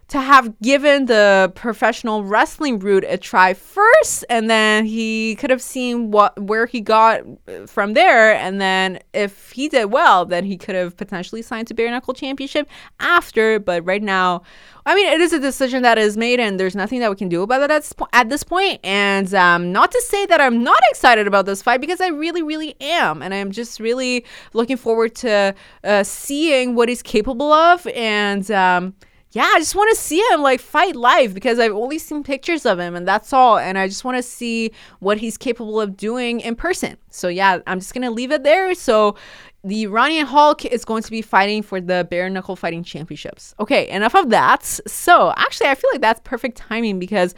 to 0.10 0.20
have 0.20 0.60
given 0.60 1.06
the 1.06 1.52
professional 1.56 2.24
wrestling 2.24 2.80
route 2.80 3.06
a 3.08 3.18
try 3.18 3.54
first 3.54 4.26
and 4.28 4.50
then 4.50 4.86
he 4.86 5.36
could 5.36 5.52
have 5.52 5.62
seen 5.62 6.10
what 6.10 6.38
where 6.42 6.66
he 6.66 6.82
got 6.82 7.22
from 7.68 7.94
there. 7.94 8.34
And 8.34 8.60
then 8.60 9.00
if 9.14 9.52
he 9.52 9.70
did 9.70 9.86
well 9.86 10.26
then 10.26 10.46
he 10.46 10.58
could 10.58 10.76
have 10.76 10.98
potentially 10.98 11.42
signed 11.42 11.68
to 11.68 11.74
bare 11.74 11.90
knuckle 11.92 12.14
championship 12.14 12.68
after. 13.00 13.60
But 13.60 13.86
right 13.86 14.02
now 14.02 14.42
i 14.86 14.96
mean 14.96 15.08
it 15.08 15.22
is 15.22 15.34
a 15.34 15.40
decision 15.40 15.84
that 15.84 15.98
is 15.98 16.18
made 16.18 16.40
and 16.40 16.60
there's 16.60 16.76
nothing 16.76 17.00
that 17.02 17.10
we 17.10 17.16
can 17.16 17.30
do 17.30 17.44
about 17.44 17.62
it 17.62 17.70
at, 17.70 17.92
at 18.14 18.30
this 18.30 18.44
point. 18.44 18.80
And 18.84 19.32
um, 19.36 19.72
not 19.72 19.92
to 19.92 20.02
say 20.02 20.26
that 20.26 20.42
i'm 20.42 20.64
not 20.64 20.80
excited 20.90 21.28
about 21.28 21.46
this 21.46 21.62
fight 21.62 21.82
because 21.82 22.02
i 22.02 22.08
really 22.08 22.42
really 22.42 22.76
am. 22.82 23.22
And 23.22 23.34
i'm 23.34 23.52
just 23.52 23.80
really 23.80 24.26
looking 24.54 24.78
forward 24.78 25.14
to 25.16 25.54
uh, 25.84 26.04
seeing 26.04 26.74
what 26.74 26.90
he's 26.90 27.04
capable 27.04 27.54
of. 27.54 27.86
And 27.88 28.50
um, 28.50 28.96
yeah, 29.32 29.48
I 29.54 29.60
just 29.60 29.76
want 29.76 29.90
to 29.96 30.02
see 30.02 30.20
him 30.32 30.42
like 30.42 30.60
fight 30.60 30.96
live 30.96 31.34
because 31.34 31.60
I've 31.60 31.74
only 31.74 32.00
seen 32.00 32.24
pictures 32.24 32.66
of 32.66 32.80
him 32.80 32.96
and 32.96 33.08
that's 33.08 33.32
all. 33.32 33.58
And 33.58 33.78
I 33.78 33.88
just 33.88 34.04
want 34.04 34.18
to 34.18 34.24
see 34.24 34.72
what 35.00 35.20
he's 35.20 35.38
capable 35.38 35.80
of 35.80 35.96
doing 35.96 36.40
in 36.40 36.56
person. 36.56 36.98
So 37.10 37.28
yeah, 37.28 37.60
I'm 37.68 37.80
just 37.80 37.94
gonna 37.94 38.12
leave 38.12 38.32
it 38.32 38.44
there. 38.44 38.74
So 38.74 39.16
the 39.64 39.84
Iranian 39.84 40.26
Hulk 40.26 40.66
is 40.66 40.84
going 40.86 41.04
to 41.04 41.12
be 41.12 41.22
fighting 41.22 41.62
for 41.62 41.80
the 41.82 42.08
bare 42.10 42.30
knuckle 42.30 42.56
fighting 42.56 42.84
championships. 42.84 43.54
Okay, 43.60 43.90
enough 43.90 44.16
of 44.16 44.30
that. 44.30 44.64
So 44.64 45.34
actually, 45.38 45.68
I 45.68 45.76
feel 45.76 45.90
like 45.92 46.02
that's 46.02 46.22
perfect 46.24 46.58
timing 46.58 46.98
because 47.00 47.36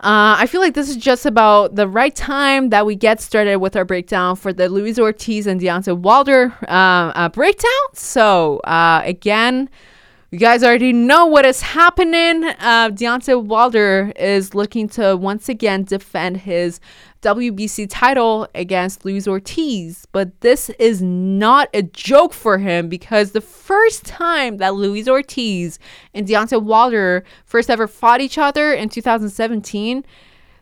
Uh, 0.00 0.38
I 0.38 0.46
feel 0.46 0.60
like 0.60 0.74
this 0.74 0.88
is 0.88 0.96
just 0.96 1.26
about 1.26 1.74
the 1.74 1.88
right 1.88 2.14
time 2.14 2.70
that 2.70 2.86
we 2.86 2.94
get 2.94 3.20
started 3.20 3.56
with 3.56 3.74
our 3.74 3.84
breakdown 3.84 4.36
for 4.36 4.52
the 4.52 4.68
Luis 4.68 4.96
Ortiz 4.96 5.44
and 5.48 5.60
Deontay 5.60 5.98
Wilder 5.98 6.54
uh, 6.68 7.10
uh, 7.16 7.28
breakdown. 7.30 7.86
So, 7.94 8.58
uh, 8.58 9.02
again, 9.04 9.68
you 10.30 10.38
guys 10.38 10.62
already 10.62 10.92
know 10.92 11.24
what 11.24 11.46
is 11.46 11.62
happening. 11.62 12.44
Uh, 12.44 12.90
Deontay 12.90 13.42
Wilder 13.42 14.12
is 14.14 14.54
looking 14.54 14.86
to 14.90 15.16
once 15.16 15.48
again 15.48 15.84
defend 15.84 16.38
his 16.38 16.80
WBC 17.22 17.86
title 17.88 18.46
against 18.54 19.06
Luis 19.06 19.26
Ortiz. 19.26 20.06
But 20.12 20.38
this 20.42 20.68
is 20.78 21.00
not 21.00 21.70
a 21.72 21.80
joke 21.80 22.34
for 22.34 22.58
him 22.58 22.90
because 22.90 23.32
the 23.32 23.40
first 23.40 24.04
time 24.04 24.58
that 24.58 24.74
Luis 24.74 25.08
Ortiz 25.08 25.78
and 26.12 26.28
Deontay 26.28 26.62
Wilder 26.62 27.24
first 27.46 27.70
ever 27.70 27.88
fought 27.88 28.20
each 28.20 28.36
other 28.36 28.74
in 28.74 28.90
2017, 28.90 30.04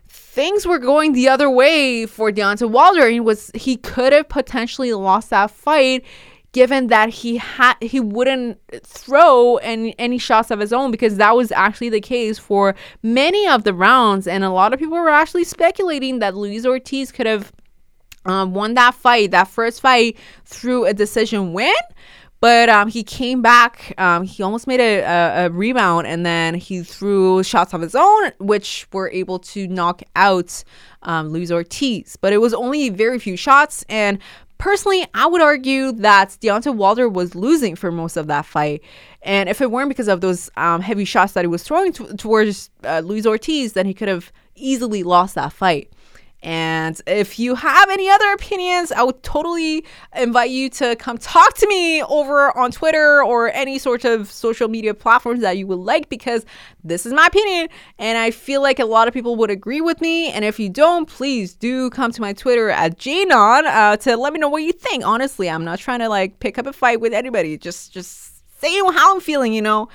things 0.07 0.65
were 0.65 0.79
going 0.79 1.11
the 1.11 1.27
other 1.27 1.49
way 1.49 2.05
for 2.05 2.31
Deontay 2.31 2.69
Wilder. 2.69 3.09
He 3.09 3.19
was 3.19 3.51
he 3.53 3.75
could 3.75 4.13
have 4.13 4.29
potentially 4.29 4.93
lost 4.93 5.29
that 5.31 5.51
fight 5.51 6.05
given 6.57 6.87
that 6.87 7.09
he 7.09 7.37
had 7.37 7.75
he 7.81 7.99
wouldn't 7.99 8.59
throw 8.81 9.57
any 9.57 9.93
any 9.99 10.17
shots 10.17 10.49
of 10.49 10.59
his 10.59 10.73
own 10.73 10.89
because 10.89 11.17
that 11.17 11.35
was 11.35 11.51
actually 11.51 11.87
the 11.87 12.01
case 12.01 12.39
for 12.39 12.73
many 13.03 13.47
of 13.47 13.63
the 13.63 13.75
rounds 13.75 14.25
and 14.25 14.43
a 14.43 14.49
lot 14.49 14.73
of 14.73 14.79
people 14.79 14.97
were 14.97 15.07
actually 15.07 15.43
speculating 15.43 16.17
that 16.17 16.33
Luis 16.35 16.65
Ortiz 16.65 17.11
could 17.11 17.27
have 17.27 17.51
um, 18.25 18.55
won 18.55 18.73
that 18.73 18.95
fight 18.95 19.29
that 19.29 19.47
first 19.47 19.81
fight 19.81 20.17
through 20.45 20.85
a 20.85 20.95
decision 20.95 21.53
win 21.53 21.75
but 22.39 22.69
um, 22.69 22.87
he 22.87 23.03
came 23.03 23.41
back. 23.41 23.95
Um, 23.97 24.21
he 24.21 24.43
almost 24.43 24.67
made 24.67 24.79
a, 24.79 24.99
a, 24.99 25.45
a, 25.45 25.49
rebound, 25.49 26.05
and 26.05 26.23
then 26.23 26.53
he 26.53 26.83
threw 26.83 27.41
shots 27.41 27.73
of 27.73 27.81
his 27.81 27.95
own, 27.95 28.31
which 28.39 28.87
were 28.93 29.09
able 29.09 29.39
to 29.39 29.67
knock 29.67 30.03
out 30.15 30.63
um, 31.01 31.29
Luis 31.29 31.49
Ortiz. 31.49 32.15
But 32.15 32.33
it 32.33 32.37
was 32.37 32.53
only 32.53 32.89
very 32.89 33.17
few 33.17 33.37
shots, 33.37 33.83
and 33.89 34.19
Personally, 34.57 35.05
I 35.13 35.27
would 35.27 35.41
argue 35.41 35.91
that 35.93 36.29
Deontay 36.41 36.75
Wilder 36.75 37.07
was 37.07 37.35
losing 37.35 37.75
for 37.75 37.91
most 37.91 38.17
of 38.17 38.27
that 38.27 38.45
fight. 38.45 38.81
And 39.21 39.49
if 39.49 39.61
it 39.61 39.69
weren't 39.71 39.89
because 39.89 40.07
of 40.07 40.21
those 40.21 40.49
um, 40.57 40.81
heavy 40.81 41.05
shots 41.05 41.33
that 41.33 41.43
he 41.43 41.47
was 41.47 41.63
throwing 41.63 41.93
t- 41.93 42.15
towards 42.15 42.69
uh, 42.83 43.01
Luis 43.03 43.25
Ortiz, 43.25 43.73
then 43.73 43.85
he 43.85 43.93
could 43.93 44.07
have 44.07 44.31
easily 44.55 45.03
lost 45.03 45.35
that 45.35 45.53
fight. 45.53 45.91
And 46.43 47.01
if 47.07 47.39
you 47.39 47.55
have 47.55 47.89
any 47.89 48.09
other 48.09 48.31
opinions, 48.31 48.91
I 48.91 49.01
would 49.01 49.23
totally 49.23 49.83
invite 50.15 50.51
you 50.51 50.69
to 50.71 50.95
come 50.95 51.17
talk 51.17 51.55
to 51.55 51.67
me 51.67 52.03
over 52.03 52.55
on 52.55 52.71
Twitter 52.71 53.23
or 53.23 53.51
any 53.53 53.79
sort 53.79 54.05
of 54.05 54.31
social 54.31 54.67
media 54.67 54.93
platforms 54.93 55.41
that 55.41 55.57
you 55.57 55.65
would 55.67 55.79
like 55.79 56.09
because 56.09 56.45
this 56.83 57.05
is 57.07 57.13
my 57.13 57.25
opinion 57.25 57.69
and 57.97 58.17
I 58.17 58.29
feel 58.31 58.61
like 58.61 58.77
a 58.79 58.85
lot 58.85 59.07
of 59.07 59.13
people 59.13 59.35
would 59.37 59.49
agree 59.49 59.81
with 59.81 59.99
me. 59.99 60.29
And 60.29 60.45
if 60.45 60.59
you 60.59 60.69
don't, 60.69 61.07
please 61.07 61.55
do 61.55 61.89
come 61.89 62.11
to 62.11 62.21
my 62.21 62.33
Twitter 62.33 62.69
at 62.69 62.99
JNon 62.99 63.63
uh, 63.65 63.97
to 63.97 64.15
let 64.15 64.31
me 64.31 64.39
know 64.39 64.49
what 64.49 64.61
you 64.63 64.73
think. 64.73 65.03
Honestly, 65.03 65.49
I'm 65.49 65.65
not 65.65 65.79
trying 65.79 65.99
to 65.99 66.09
like 66.09 66.39
pick 66.39 66.59
up 66.59 66.67
a 66.67 66.73
fight 66.73 67.01
with 67.01 67.13
anybody. 67.13 67.57
Just 67.57 67.91
just 67.91 68.37
say 68.59 68.77
how 68.77 69.15
I'm 69.15 69.21
feeling, 69.21 69.53
you 69.53 69.61
know. 69.61 69.89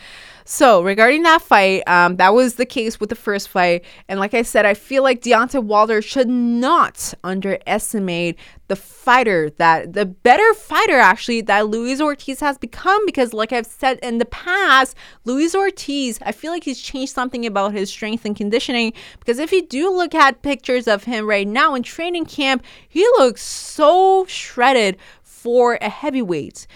So 0.44 0.82
regarding 0.82 1.22
that 1.22 1.42
fight, 1.42 1.82
um, 1.86 2.16
that 2.16 2.34
was 2.34 2.54
the 2.54 2.66
case 2.66 2.98
with 2.98 3.08
the 3.10 3.16
first 3.16 3.48
fight, 3.48 3.84
and 4.08 4.18
like 4.18 4.34
I 4.34 4.42
said, 4.42 4.66
I 4.66 4.74
feel 4.74 5.02
like 5.02 5.22
Deontay 5.22 5.62
Wilder 5.62 6.02
should 6.02 6.28
not 6.28 7.14
underestimate 7.22 8.38
the 8.68 8.76
fighter 8.76 9.50
that 9.58 9.92
the 9.92 10.06
better 10.06 10.54
fighter 10.54 10.98
actually 10.98 11.42
that 11.42 11.66
Luis 11.66 12.00
Ortiz 12.00 12.40
has 12.40 12.56
become. 12.56 13.04
Because, 13.04 13.34
like 13.34 13.52
I've 13.52 13.66
said 13.66 13.98
in 14.02 14.16
the 14.16 14.24
past, 14.24 14.96
Luis 15.24 15.54
Ortiz, 15.54 16.18
I 16.22 16.32
feel 16.32 16.52
like 16.52 16.64
he's 16.64 16.80
changed 16.80 17.12
something 17.12 17.44
about 17.44 17.72
his 17.72 17.90
strength 17.90 18.24
and 18.24 18.34
conditioning. 18.34 18.94
Because 19.18 19.38
if 19.38 19.52
you 19.52 19.66
do 19.66 19.94
look 19.94 20.14
at 20.14 20.40
pictures 20.42 20.88
of 20.88 21.04
him 21.04 21.28
right 21.28 21.46
now 21.46 21.74
in 21.74 21.82
training 21.82 22.24
camp, 22.24 22.64
he 22.88 23.02
looks 23.18 23.42
so 23.42 24.24
shredded 24.26 24.96
for 25.22 25.74
a 25.82 25.88
heavyweight 25.90 26.66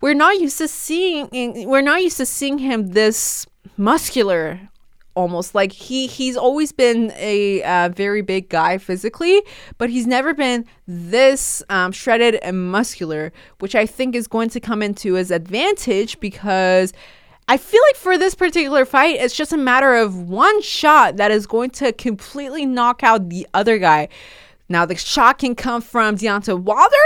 we're 0.00 0.14
not 0.14 0.38
used 0.38 0.58
to 0.58 0.68
seeing 0.68 1.28
we're 1.68 1.80
not 1.80 2.02
used 2.02 2.16
to 2.16 2.26
seeing 2.26 2.58
him 2.58 2.88
this 2.88 3.46
muscular 3.76 4.60
almost 5.14 5.54
like 5.54 5.72
he 5.72 6.06
he's 6.06 6.36
always 6.36 6.72
been 6.72 7.12
a 7.16 7.62
uh, 7.62 7.88
very 7.90 8.22
big 8.22 8.48
guy 8.48 8.78
physically 8.78 9.42
but 9.76 9.90
he's 9.90 10.06
never 10.06 10.32
been 10.32 10.64
this 10.86 11.62
um, 11.68 11.92
shredded 11.92 12.36
and 12.36 12.70
muscular 12.70 13.32
which 13.58 13.74
i 13.74 13.84
think 13.84 14.14
is 14.14 14.26
going 14.26 14.48
to 14.48 14.60
come 14.60 14.82
into 14.82 15.14
his 15.14 15.30
advantage 15.30 16.18
because 16.20 16.92
I 17.48 17.56
feel 17.56 17.80
like 17.88 17.96
for 17.96 18.16
this 18.16 18.36
particular 18.36 18.84
fight, 18.84 19.16
it's 19.16 19.34
just 19.34 19.52
a 19.52 19.56
matter 19.56 19.96
of 19.96 20.28
one 20.28 20.62
shot 20.62 21.16
that 21.16 21.32
is 21.32 21.48
going 21.48 21.70
to 21.70 21.92
completely 21.92 22.64
knock 22.64 23.02
out 23.02 23.28
the 23.28 23.44
other 23.52 23.76
guy. 23.76 24.08
Now, 24.68 24.86
the 24.86 24.94
shot 24.94 25.38
can 25.38 25.56
come 25.56 25.82
from 25.82 26.16
Deontay 26.16 26.62
Wilder 26.62 26.96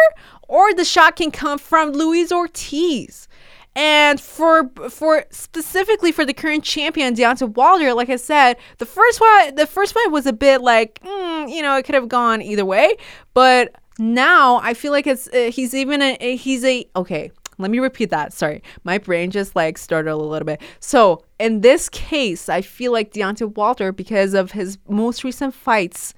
or 0.49 0.73
the 0.75 0.85
shot 0.85 1.17
can 1.17 1.31
come 1.31 1.59
from 1.59 1.93
Luis 1.93 2.33
Ortiz. 2.33 3.29
And 3.77 4.21
for 4.21 4.71
for 4.89 5.25
specifically 5.31 6.13
for 6.13 6.25
the 6.25 6.33
current 6.33 6.63
champion 6.63 7.15
Deontay 7.15 7.55
Wilder, 7.55 7.93
like 7.93 8.09
I 8.09 8.17
said, 8.17 8.57
the 8.79 8.87
first 8.87 9.21
one 9.21 9.57
the 9.57 9.67
first 9.67 9.95
fight 9.95 10.13
was 10.13 10.27
a 10.27 10.33
bit 10.33 10.61
like 10.61 11.01
mm, 11.03 11.51
you 11.51 11.61
know 11.61 11.77
it 11.77 11.85
could 11.85 11.97
have 11.97 12.09
gone 12.09 12.41
either 12.41 12.65
way, 12.65 12.97
but 13.33 13.75
now 13.99 14.61
I 14.63 14.75
feel 14.75 14.93
like 14.93 15.09
it's 15.09 15.29
uh, 15.29 15.51
he's 15.53 15.75
even 15.75 16.03
a 16.03 16.37
he's 16.37 16.65
a 16.65 16.87
okay. 16.95 17.33
Let 17.59 17.71
me 17.71 17.79
repeat 17.79 18.11
that. 18.11 18.33
Sorry, 18.33 18.63
my 18.83 18.99
brain 18.99 19.31
just 19.31 19.55
like 19.55 19.79
started 19.79 20.13
a 20.13 20.17
little 20.17 20.47
bit. 20.47 20.61
So 20.81 21.25
in 21.39 21.61
this 21.61 21.89
case, 21.89 22.49
I 22.49 22.63
feel 22.63 22.93
like 22.93 23.13
Deontay 23.13 23.55
Wilder 23.57 23.93
because 23.93 24.35
of 24.35 24.53
his 24.53 24.79
most 24.89 25.25
recent 25.25 25.55
fights 25.55 26.15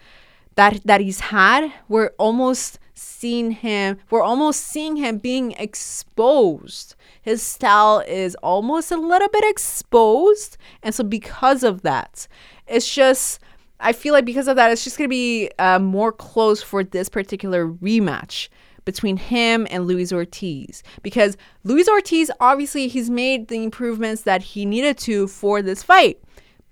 that 0.56 0.80
that 0.84 1.00
he's 1.00 1.20
had, 1.20 1.72
we're 1.88 2.10
almost 2.18 2.78
seeing 2.96 3.52
him, 3.52 3.98
we're 4.10 4.22
almost 4.22 4.60
seeing 4.60 4.96
him 4.96 5.18
being 5.18 5.52
exposed. 5.52 6.96
His 7.22 7.42
style 7.42 8.02
is 8.06 8.34
almost 8.36 8.90
a 8.90 8.96
little 8.96 9.28
bit 9.28 9.44
exposed. 9.46 10.56
And 10.82 10.94
so, 10.94 11.04
because 11.04 11.62
of 11.62 11.82
that, 11.82 12.26
it's 12.66 12.92
just, 12.92 13.38
I 13.78 13.92
feel 13.92 14.12
like 14.12 14.24
because 14.24 14.48
of 14.48 14.56
that, 14.56 14.72
it's 14.72 14.82
just 14.82 14.98
going 14.98 15.08
to 15.08 15.14
be 15.14 15.50
uh, 15.58 15.78
more 15.78 16.10
close 16.10 16.62
for 16.62 16.82
this 16.82 17.08
particular 17.08 17.68
rematch 17.68 18.48
between 18.84 19.16
him 19.16 19.66
and 19.70 19.86
Luis 19.86 20.12
Ortiz 20.12 20.82
because 21.02 21.36
Luis 21.64 21.88
Ortiz 21.88 22.30
obviously 22.40 22.86
he's 22.86 23.10
made 23.10 23.48
the 23.48 23.62
improvements 23.64 24.22
that 24.22 24.42
he 24.42 24.64
needed 24.64 24.96
to 24.98 25.26
for 25.26 25.60
this 25.60 25.82
fight. 25.82 26.22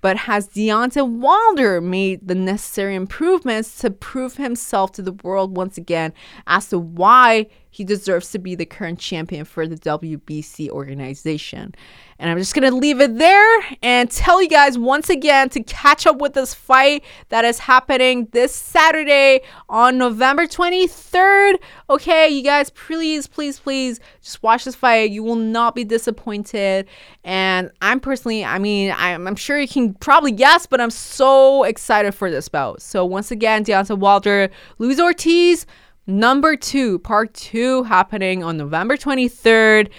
But 0.04 0.18
has 0.18 0.48
Deontay 0.48 1.08
Wilder 1.08 1.80
made 1.80 2.28
the 2.28 2.34
necessary 2.34 2.94
improvements 2.94 3.78
to 3.78 3.90
prove 3.90 4.36
himself 4.36 4.92
to 4.92 5.02
the 5.02 5.14
world 5.14 5.56
once 5.56 5.78
again 5.78 6.12
as 6.46 6.68
to 6.68 6.78
why 6.78 7.46
he 7.74 7.82
deserves 7.82 8.30
to 8.30 8.38
be 8.38 8.54
the 8.54 8.64
current 8.64 9.00
champion 9.00 9.44
for 9.44 9.66
the 9.66 9.74
WBC 9.74 10.70
organization. 10.70 11.74
And 12.20 12.30
I'm 12.30 12.38
just 12.38 12.54
going 12.54 12.70
to 12.70 12.76
leave 12.76 13.00
it 13.00 13.18
there 13.18 13.60
and 13.82 14.08
tell 14.08 14.40
you 14.40 14.48
guys 14.48 14.78
once 14.78 15.10
again 15.10 15.48
to 15.48 15.62
catch 15.64 16.06
up 16.06 16.20
with 16.20 16.34
this 16.34 16.54
fight 16.54 17.02
that 17.30 17.44
is 17.44 17.58
happening 17.58 18.28
this 18.30 18.54
Saturday 18.54 19.40
on 19.68 19.98
November 19.98 20.46
23rd. 20.46 21.54
Okay, 21.90 22.28
you 22.28 22.44
guys, 22.44 22.70
please, 22.70 23.26
please, 23.26 23.58
please 23.58 23.98
just 24.22 24.40
watch 24.40 24.66
this 24.66 24.76
fight. 24.76 25.10
You 25.10 25.24
will 25.24 25.34
not 25.34 25.74
be 25.74 25.82
disappointed. 25.82 26.86
And 27.24 27.72
I'm 27.82 27.98
personally, 27.98 28.44
I 28.44 28.60
mean, 28.60 28.94
I'm, 28.96 29.26
I'm 29.26 29.34
sure 29.34 29.58
you 29.58 29.66
can 29.66 29.94
probably 29.94 30.30
guess, 30.30 30.64
but 30.64 30.80
I'm 30.80 30.90
so 30.90 31.64
excited 31.64 32.14
for 32.14 32.30
this 32.30 32.48
bout. 32.48 32.82
So 32.82 33.04
once 33.04 33.32
again, 33.32 33.64
Deontay 33.64 33.98
Wilder, 33.98 34.48
Luis 34.78 35.00
Ortiz, 35.00 35.66
number 36.06 36.56
two, 36.56 36.98
part 37.00 37.34
two, 37.34 37.84
happening 37.84 38.42
on 38.44 38.56
November 38.56 38.96
23rd. 38.96 39.90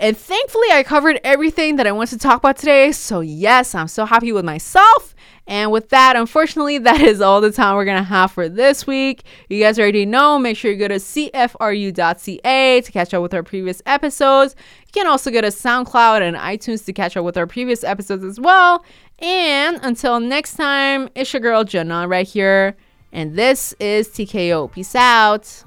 And 0.00 0.16
thankfully, 0.16 0.68
I 0.70 0.84
covered 0.84 1.20
everything 1.24 1.76
that 1.76 1.86
I 1.86 1.92
wanted 1.92 2.10
to 2.10 2.18
talk 2.18 2.38
about 2.38 2.56
today. 2.56 2.92
So, 2.92 3.20
yes, 3.20 3.74
I'm 3.74 3.88
so 3.88 4.04
happy 4.04 4.30
with 4.30 4.44
myself. 4.44 5.14
And 5.48 5.72
with 5.72 5.88
that, 5.88 6.14
unfortunately, 6.14 6.78
that 6.78 7.00
is 7.00 7.20
all 7.20 7.40
the 7.40 7.50
time 7.50 7.74
we're 7.74 7.84
going 7.84 7.96
to 7.96 8.04
have 8.04 8.30
for 8.30 8.48
this 8.48 8.86
week. 8.86 9.24
You 9.48 9.60
guys 9.60 9.78
already 9.78 10.06
know, 10.06 10.38
make 10.38 10.56
sure 10.56 10.70
you 10.70 10.76
go 10.76 10.86
to 10.86 10.96
cfru.ca 10.96 12.80
to 12.80 12.92
catch 12.92 13.14
up 13.14 13.22
with 13.22 13.34
our 13.34 13.42
previous 13.42 13.82
episodes. 13.86 14.54
You 14.86 14.92
can 14.92 15.08
also 15.08 15.32
go 15.32 15.40
to 15.40 15.48
SoundCloud 15.48 16.20
and 16.20 16.36
iTunes 16.36 16.84
to 16.84 16.92
catch 16.92 17.16
up 17.16 17.24
with 17.24 17.36
our 17.36 17.46
previous 17.46 17.82
episodes 17.82 18.22
as 18.22 18.38
well. 18.38 18.84
And 19.18 19.80
until 19.82 20.20
next 20.20 20.54
time, 20.54 21.08
it's 21.16 21.32
your 21.32 21.40
girl 21.40 21.64
Jenna 21.64 22.06
right 22.06 22.26
here. 22.26 22.76
And 23.12 23.36
this 23.36 23.74
is 23.80 24.08
TKO. 24.08 24.70
Peace 24.70 24.94
out. 24.94 25.64